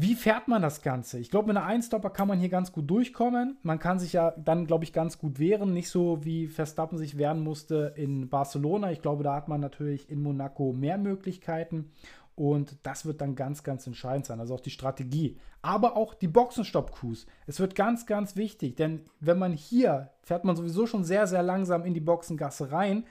[0.00, 1.18] Wie fährt man das Ganze?
[1.18, 3.56] Ich glaube, mit einer Einstopper kann man hier ganz gut durchkommen.
[3.62, 5.72] Man kann sich ja dann, glaube ich, ganz gut wehren.
[5.72, 8.92] Nicht so, wie Verstappen sich wehren musste in Barcelona.
[8.92, 11.90] Ich glaube, da hat man natürlich in Monaco mehr Möglichkeiten.
[12.38, 14.38] Und das wird dann ganz, ganz entscheidend sein.
[14.38, 15.40] Also auch die Strategie.
[15.60, 17.26] Aber auch die Boxenstopp-Coups.
[17.48, 18.76] Es wird ganz, ganz wichtig.
[18.76, 23.06] Denn wenn man hier fährt man sowieso schon sehr, sehr langsam in die Boxengasse rein.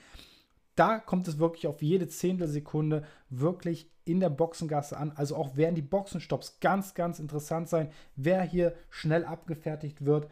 [0.76, 5.12] Da kommt es wirklich auf jede Zehntelsekunde wirklich in der Boxengasse an.
[5.12, 7.90] Also auch werden die Boxenstopps ganz, ganz interessant sein.
[8.16, 10.30] Wer hier schnell abgefertigt wird,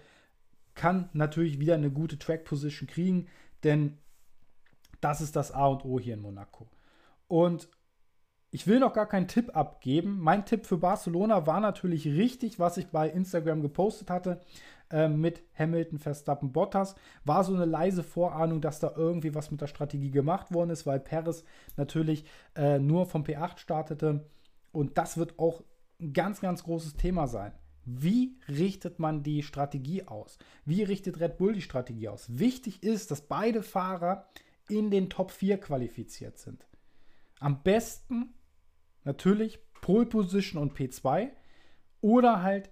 [0.73, 3.27] kann natürlich wieder eine gute Track-Position kriegen,
[3.65, 3.97] denn
[5.01, 6.69] das ist das A und O hier in Monaco.
[7.27, 7.67] Und
[8.55, 10.17] ich will noch gar keinen Tipp abgeben.
[10.21, 14.39] Mein Tipp für Barcelona war natürlich richtig, was ich bei Instagram gepostet hatte
[14.89, 16.95] äh, mit Hamilton, Verstappen, Bottas.
[17.25, 20.85] War so eine leise Vorahnung, dass da irgendwie was mit der Strategie gemacht worden ist,
[20.85, 21.43] weil Perez
[21.75, 22.23] natürlich
[22.55, 24.25] äh, nur vom P8 startete.
[24.71, 25.61] Und das wird auch
[25.99, 27.51] ein ganz, ganz großes Thema sein.
[27.83, 30.37] Wie richtet man die Strategie aus?
[30.63, 32.27] Wie richtet Red Bull die Strategie aus?
[32.29, 34.29] Wichtig ist, dass beide Fahrer
[34.69, 36.65] in den Top 4 qualifiziert sind.
[37.41, 38.34] Am besten
[39.05, 41.29] natürlich Pole Position und P2
[42.01, 42.69] oder halt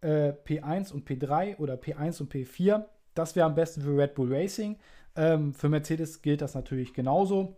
[0.00, 2.84] äh, P1 und P3 oder P1 und P4.
[3.14, 4.76] Das wäre am besten für Red Bull Racing.
[5.16, 7.56] Ähm, für Mercedes gilt das natürlich genauso.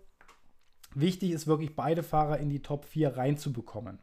[0.94, 3.98] Wichtig ist wirklich, beide Fahrer in die Top 4 reinzubekommen.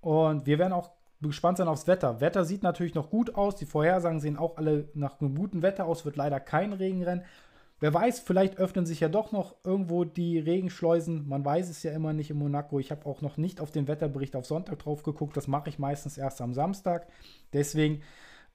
[0.00, 0.90] Und wir werden auch
[1.20, 2.20] gespannt sein aufs Wetter.
[2.20, 3.56] Wetter sieht natürlich noch gut aus.
[3.56, 6.04] Die Vorhersagen sehen auch alle nach einem guten Wetter aus.
[6.04, 7.24] Wird leider kein Regenrennen.
[7.80, 11.28] Wer weiß, vielleicht öffnen sich ja doch noch irgendwo die Regenschleusen.
[11.28, 12.80] Man weiß es ja immer nicht in Monaco.
[12.80, 15.36] Ich habe auch noch nicht auf den Wetterbericht auf Sonntag drauf geguckt.
[15.36, 17.06] Das mache ich meistens erst am Samstag.
[17.52, 18.02] Deswegen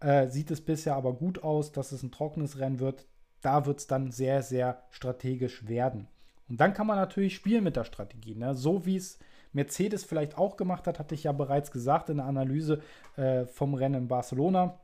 [0.02, 3.06] äh, sieht es bisher aber gut aus, dass es ein trockenes Rennen wird.
[3.42, 6.08] Da wird es dann sehr, sehr strategisch werden.
[6.50, 8.36] Und dann kann man natürlich spielen mit der Strategie.
[8.36, 8.56] Ne?
[8.56, 9.20] So wie es
[9.54, 12.82] Mercedes vielleicht auch gemacht hat, hatte ich ja bereits gesagt in der Analyse
[13.16, 14.80] äh, vom Rennen in Barcelona.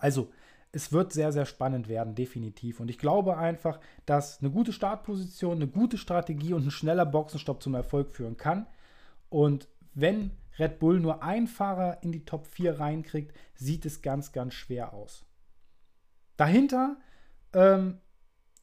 [0.00, 0.30] Also,
[0.74, 2.80] es wird sehr, sehr spannend werden, definitiv.
[2.80, 7.62] Und ich glaube einfach, dass eine gute Startposition, eine gute Strategie und ein schneller Boxenstopp
[7.62, 8.66] zum Erfolg führen kann.
[9.28, 14.32] Und wenn Red Bull nur einen Fahrer in die Top 4 reinkriegt, sieht es ganz,
[14.32, 15.24] ganz schwer aus.
[16.36, 16.96] Dahinter
[17.52, 17.98] ähm,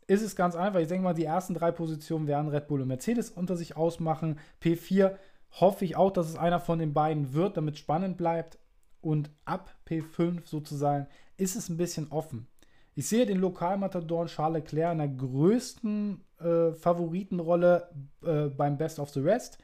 [0.08, 0.82] ist es ganz einfach.
[0.82, 4.40] Ich denke mal, die ersten drei Positionen werden Red Bull und Mercedes unter sich ausmachen.
[4.62, 5.16] P4
[5.52, 8.58] hoffe ich auch, dass es einer von den beiden wird, damit es spannend bleibt.
[9.00, 11.08] Und ab P5 sozusagen
[11.42, 12.48] ist es ein bisschen offen.
[12.94, 17.90] Ich sehe den Lokalmatadoren Charles Leclerc in der größten äh, Favoritenrolle
[18.24, 19.58] äh, beim Best of the Rest.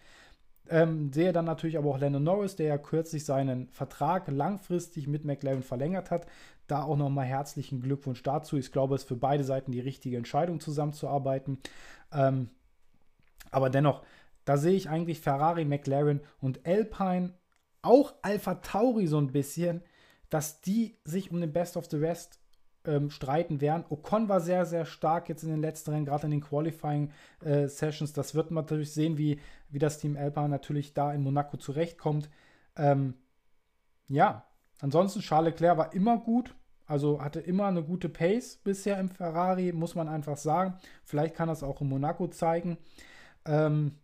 [0.70, 5.24] Ähm, sehe dann natürlich aber auch Lennon Norris, der ja kürzlich seinen Vertrag langfristig mit
[5.24, 6.26] McLaren verlängert hat.
[6.66, 8.58] Da auch nochmal herzlichen Glückwunsch dazu.
[8.58, 11.60] Ich glaube, es ist für beide Seiten die richtige Entscheidung, zusammenzuarbeiten.
[12.12, 12.50] Ähm,
[13.52, 14.04] aber dennoch,
[14.46, 17.34] da sehe ich eigentlich Ferrari, McLaren und Alpine,
[17.82, 19.84] auch Alpha Tauri so ein bisschen
[20.30, 22.40] dass die sich um den Best of the Rest
[22.86, 23.86] ähm, streiten werden.
[23.90, 27.12] Ocon war sehr, sehr stark jetzt in den letzten Rennen, gerade in den Qualifying
[27.44, 28.14] äh, Sessions.
[28.14, 32.30] Das wird man natürlich sehen, wie, wie das Team Alpine natürlich da in Monaco zurechtkommt.
[32.76, 33.16] Ähm,
[34.08, 34.46] ja,
[34.82, 36.56] ansonsten Charles Leclerc war immer gut.
[36.86, 40.76] Also hatte immer eine gute Pace bisher im Ferrari, muss man einfach sagen.
[41.04, 42.78] Vielleicht kann das auch in Monaco zeigen.
[43.46, 43.98] Ähm,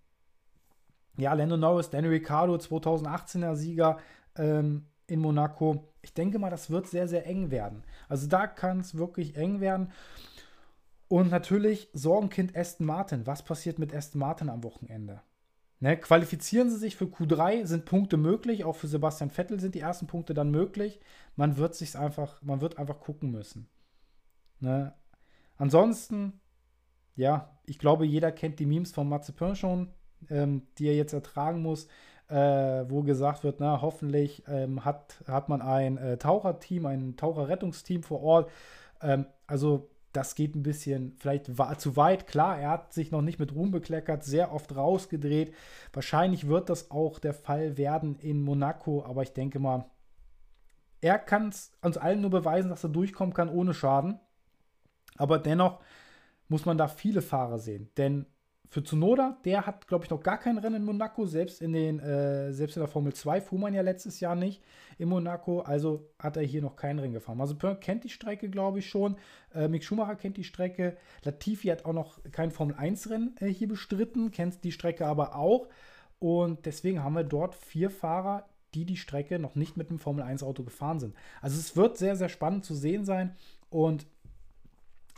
[1.16, 4.00] ja, Lando Norris, Danny Ricciardo, 2018er Sieger
[4.36, 7.84] ähm, in Monaco ich denke mal, das wird sehr, sehr eng werden.
[8.10, 9.92] Also da kann es wirklich eng werden.
[11.08, 13.26] Und natürlich Sorgenkind Aston Martin.
[13.26, 15.22] Was passiert mit Aston Martin am Wochenende?
[15.80, 18.64] Ne, qualifizieren sie sich für Q3, sind Punkte möglich.
[18.66, 21.00] Auch für Sebastian Vettel sind die ersten Punkte dann möglich.
[21.36, 23.70] Man wird sich einfach, man wird einfach gucken müssen.
[24.60, 24.94] Ne?
[25.58, 26.40] Ansonsten,
[27.16, 29.94] ja, ich glaube, jeder kennt die Memes von Mazepin schon,
[30.30, 31.88] ähm, die er jetzt ertragen muss
[32.30, 38.04] äh, wo gesagt wird, na, hoffentlich ähm, hat, hat man ein äh, Taucherteam, ein Taucherrettungsteam
[38.04, 38.52] vor Ort.
[39.02, 41.48] Ähm, also das geht ein bisschen vielleicht
[41.80, 42.28] zu weit.
[42.28, 45.54] Klar, er hat sich noch nicht mit Ruhm bekleckert, sehr oft rausgedreht.
[45.92, 49.86] Wahrscheinlich wird das auch der Fall werden in Monaco, aber ich denke mal,
[51.02, 54.20] er kann es uns allen nur beweisen, dass er durchkommen kann ohne Schaden.
[55.18, 55.80] Aber dennoch
[56.48, 57.90] muss man da viele Fahrer sehen.
[57.98, 58.26] Denn
[58.70, 61.26] für Tsunoda, der hat, glaube ich, noch gar kein Rennen in Monaco.
[61.26, 64.64] Selbst in, den, äh, selbst in der Formel 2 fuhr man ja letztes Jahr nicht
[64.98, 65.60] in Monaco.
[65.62, 67.40] Also hat er hier noch kein Rennen gefahren.
[67.40, 69.18] Also Pern kennt die Strecke, glaube ich, schon.
[69.54, 70.98] Äh, Mick Schumacher kennt die Strecke.
[71.24, 75.68] Latifi hat auch noch kein Formel 1-Rennen äh, hier bestritten, kennt die Strecke aber auch.
[76.18, 80.24] Und deswegen haben wir dort vier Fahrer, die die Strecke noch nicht mit dem Formel
[80.24, 81.16] 1-Auto gefahren sind.
[81.42, 83.36] Also es wird sehr, sehr spannend zu sehen sein.
[83.70, 84.08] Und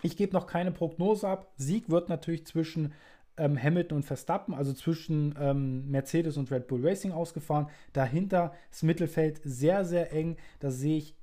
[0.02, 1.52] ich gebe noch keine Prognose ab.
[1.58, 2.94] Sieg wird natürlich zwischen
[3.38, 7.68] ähm, Hamilton und Verstappen, also zwischen ähm, Mercedes und Red Bull Racing ausgefahren.
[7.94, 10.38] Dahinter das Mittelfeld sehr, sehr eng.
[10.60, 11.18] Da sehe ich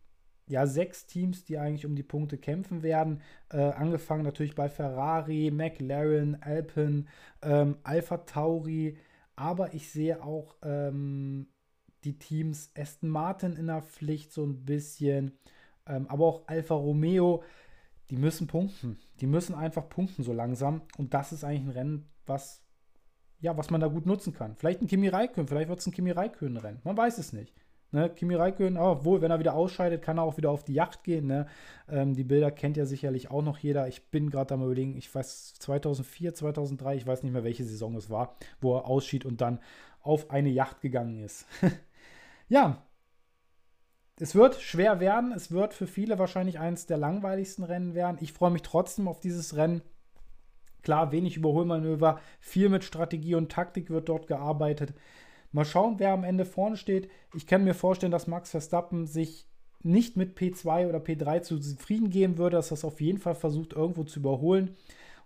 [0.46, 3.20] ja sechs Teams, die eigentlich um die Punkte kämpfen werden.
[3.50, 7.04] Äh, angefangen natürlich bei Ferrari, McLaren, Alpine,
[7.42, 8.98] ähm, Alpha Tauri.
[9.36, 11.46] Aber ich sehe auch ähm,
[12.04, 15.38] die Teams Aston Martin in der Pflicht so ein bisschen.
[15.86, 17.42] Ähm, aber auch Alfa Romeo
[18.12, 18.98] die müssen punkten.
[19.20, 20.82] Die müssen einfach punkten so langsam.
[20.98, 22.62] Und das ist eigentlich ein Rennen, was,
[23.40, 24.54] ja, was man da gut nutzen kann.
[24.54, 26.82] Vielleicht ein Kimi Raikön, vielleicht wird es ein Kimi Raikön-Rennen.
[26.84, 27.54] Man weiß es nicht.
[27.90, 31.04] Ne, Kimi Raikön, obwohl, wenn er wieder ausscheidet, kann er auch wieder auf die Yacht
[31.04, 31.26] gehen.
[31.26, 31.46] Ne?
[31.88, 33.88] Ähm, die Bilder kennt ja sicherlich auch noch jeder.
[33.88, 37.96] Ich bin gerade am überlegen, ich weiß 2004, 2003, ich weiß nicht mehr, welche Saison
[37.96, 39.58] es war, wo er ausschied und dann
[40.02, 41.46] auf eine Yacht gegangen ist.
[42.50, 42.84] ja,
[44.22, 45.32] es wird schwer werden.
[45.32, 48.18] Es wird für viele wahrscheinlich eines der langweiligsten Rennen werden.
[48.20, 49.82] Ich freue mich trotzdem auf dieses Rennen.
[50.84, 54.94] Klar, wenig Überholmanöver, viel mit Strategie und Taktik wird dort gearbeitet.
[55.50, 57.10] Mal schauen, wer am Ende vorne steht.
[57.34, 59.48] Ich kann mir vorstellen, dass Max Verstappen sich
[59.82, 63.72] nicht mit P2 oder P3 zufrieden geben würde, dass er es auf jeden Fall versucht,
[63.72, 64.76] irgendwo zu überholen.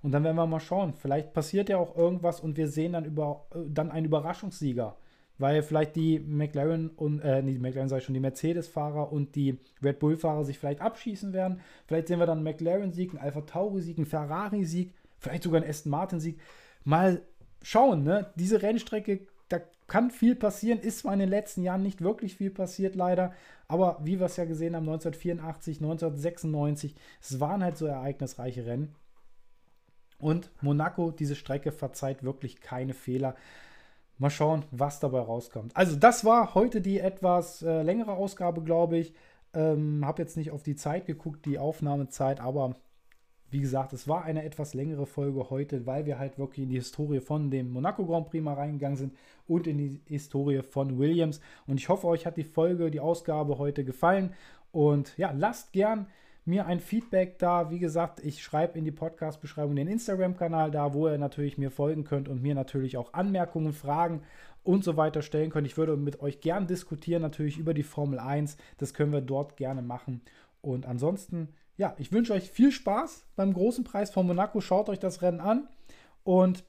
[0.03, 0.94] Und dann werden wir mal schauen.
[0.94, 4.97] Vielleicht passiert ja auch irgendwas und wir sehen dann, über, äh, dann einen Überraschungssieger
[5.39, 9.99] weil vielleicht die McLaren und, äh, die McLaren ich schon, die Mercedes-Fahrer und die Red
[9.99, 11.61] Bull-Fahrer sich vielleicht abschießen werden.
[11.87, 15.91] Vielleicht sehen wir dann einen McLaren-Sieg, einen Alpha Tauri-Sieg, einen Ferrari-Sieg, vielleicht sogar einen Aston
[15.91, 16.41] Martin-Sieg.
[16.84, 17.22] Mal
[17.62, 18.32] schauen, ne?
[18.37, 22.51] Diese Rennstrecke, da kann viel passieren, ist zwar in den letzten Jahren nicht wirklich viel
[22.51, 23.32] passiert, leider,
[23.68, 28.95] aber wie wir es ja gesehen haben, 1984, 1996, es waren halt so ereignisreiche Rennen.
[30.18, 33.37] Und Monaco, diese Strecke verzeiht wirklich keine Fehler.
[34.19, 35.77] Mal schauen, was dabei rauskommt.
[35.77, 39.14] Also, das war heute die etwas äh, längere Ausgabe, glaube ich.
[39.53, 42.77] Ähm, habe jetzt nicht auf die Zeit geguckt, die Aufnahmezeit, aber
[43.51, 46.77] wie gesagt, es war eine etwas längere Folge heute, weil wir halt wirklich in die
[46.77, 49.14] Historie von dem Monaco Grand Prix mal reingegangen sind
[49.47, 51.41] und in die Historie von Williams.
[51.67, 54.35] Und ich hoffe, euch hat die Folge, die Ausgabe heute gefallen.
[54.73, 56.09] Und ja, lasst gern
[56.47, 57.70] mir ein Feedback da.
[57.70, 62.05] Wie gesagt, ich schreibe in die Podcast-Beschreibung den Instagram-Kanal da, wo ihr natürlich mir folgen
[62.05, 64.22] könnt und mir natürlich auch Anmerkungen, Fragen
[64.62, 65.66] und so weiter stellen könnt.
[65.66, 68.57] Ich würde mit euch gern diskutieren, natürlich über die Formel 1.
[68.78, 70.22] Das können wir dort gerne machen.
[70.61, 74.61] Und ansonsten, ja, ich wünsche euch viel Spaß beim großen Preis von Monaco.
[74.61, 75.68] Schaut euch das Rennen an
[76.24, 76.64] und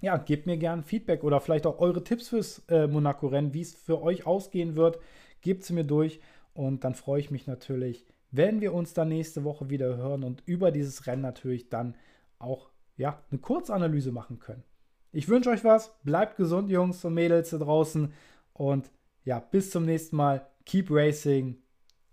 [0.00, 3.74] ja, gebt mir gern Feedback oder vielleicht auch eure Tipps fürs äh, Monaco-Rennen, wie es
[3.74, 4.98] für euch ausgehen wird.
[5.40, 6.20] Gebt sie mir durch
[6.52, 8.06] und dann freue ich mich natürlich
[8.36, 11.94] wenn wir uns dann nächste Woche wieder hören und über dieses Rennen natürlich dann
[12.38, 14.64] auch ja, eine Kurzanalyse machen können.
[15.12, 18.12] Ich wünsche euch was, bleibt gesund, Jungs und Mädels da draußen
[18.52, 18.90] und
[19.24, 20.46] ja, bis zum nächsten Mal.
[20.66, 21.58] Keep Racing,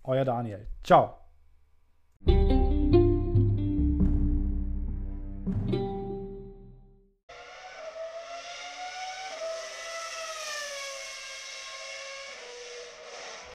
[0.04, 0.68] euer Daniel.
[0.84, 1.16] Ciao.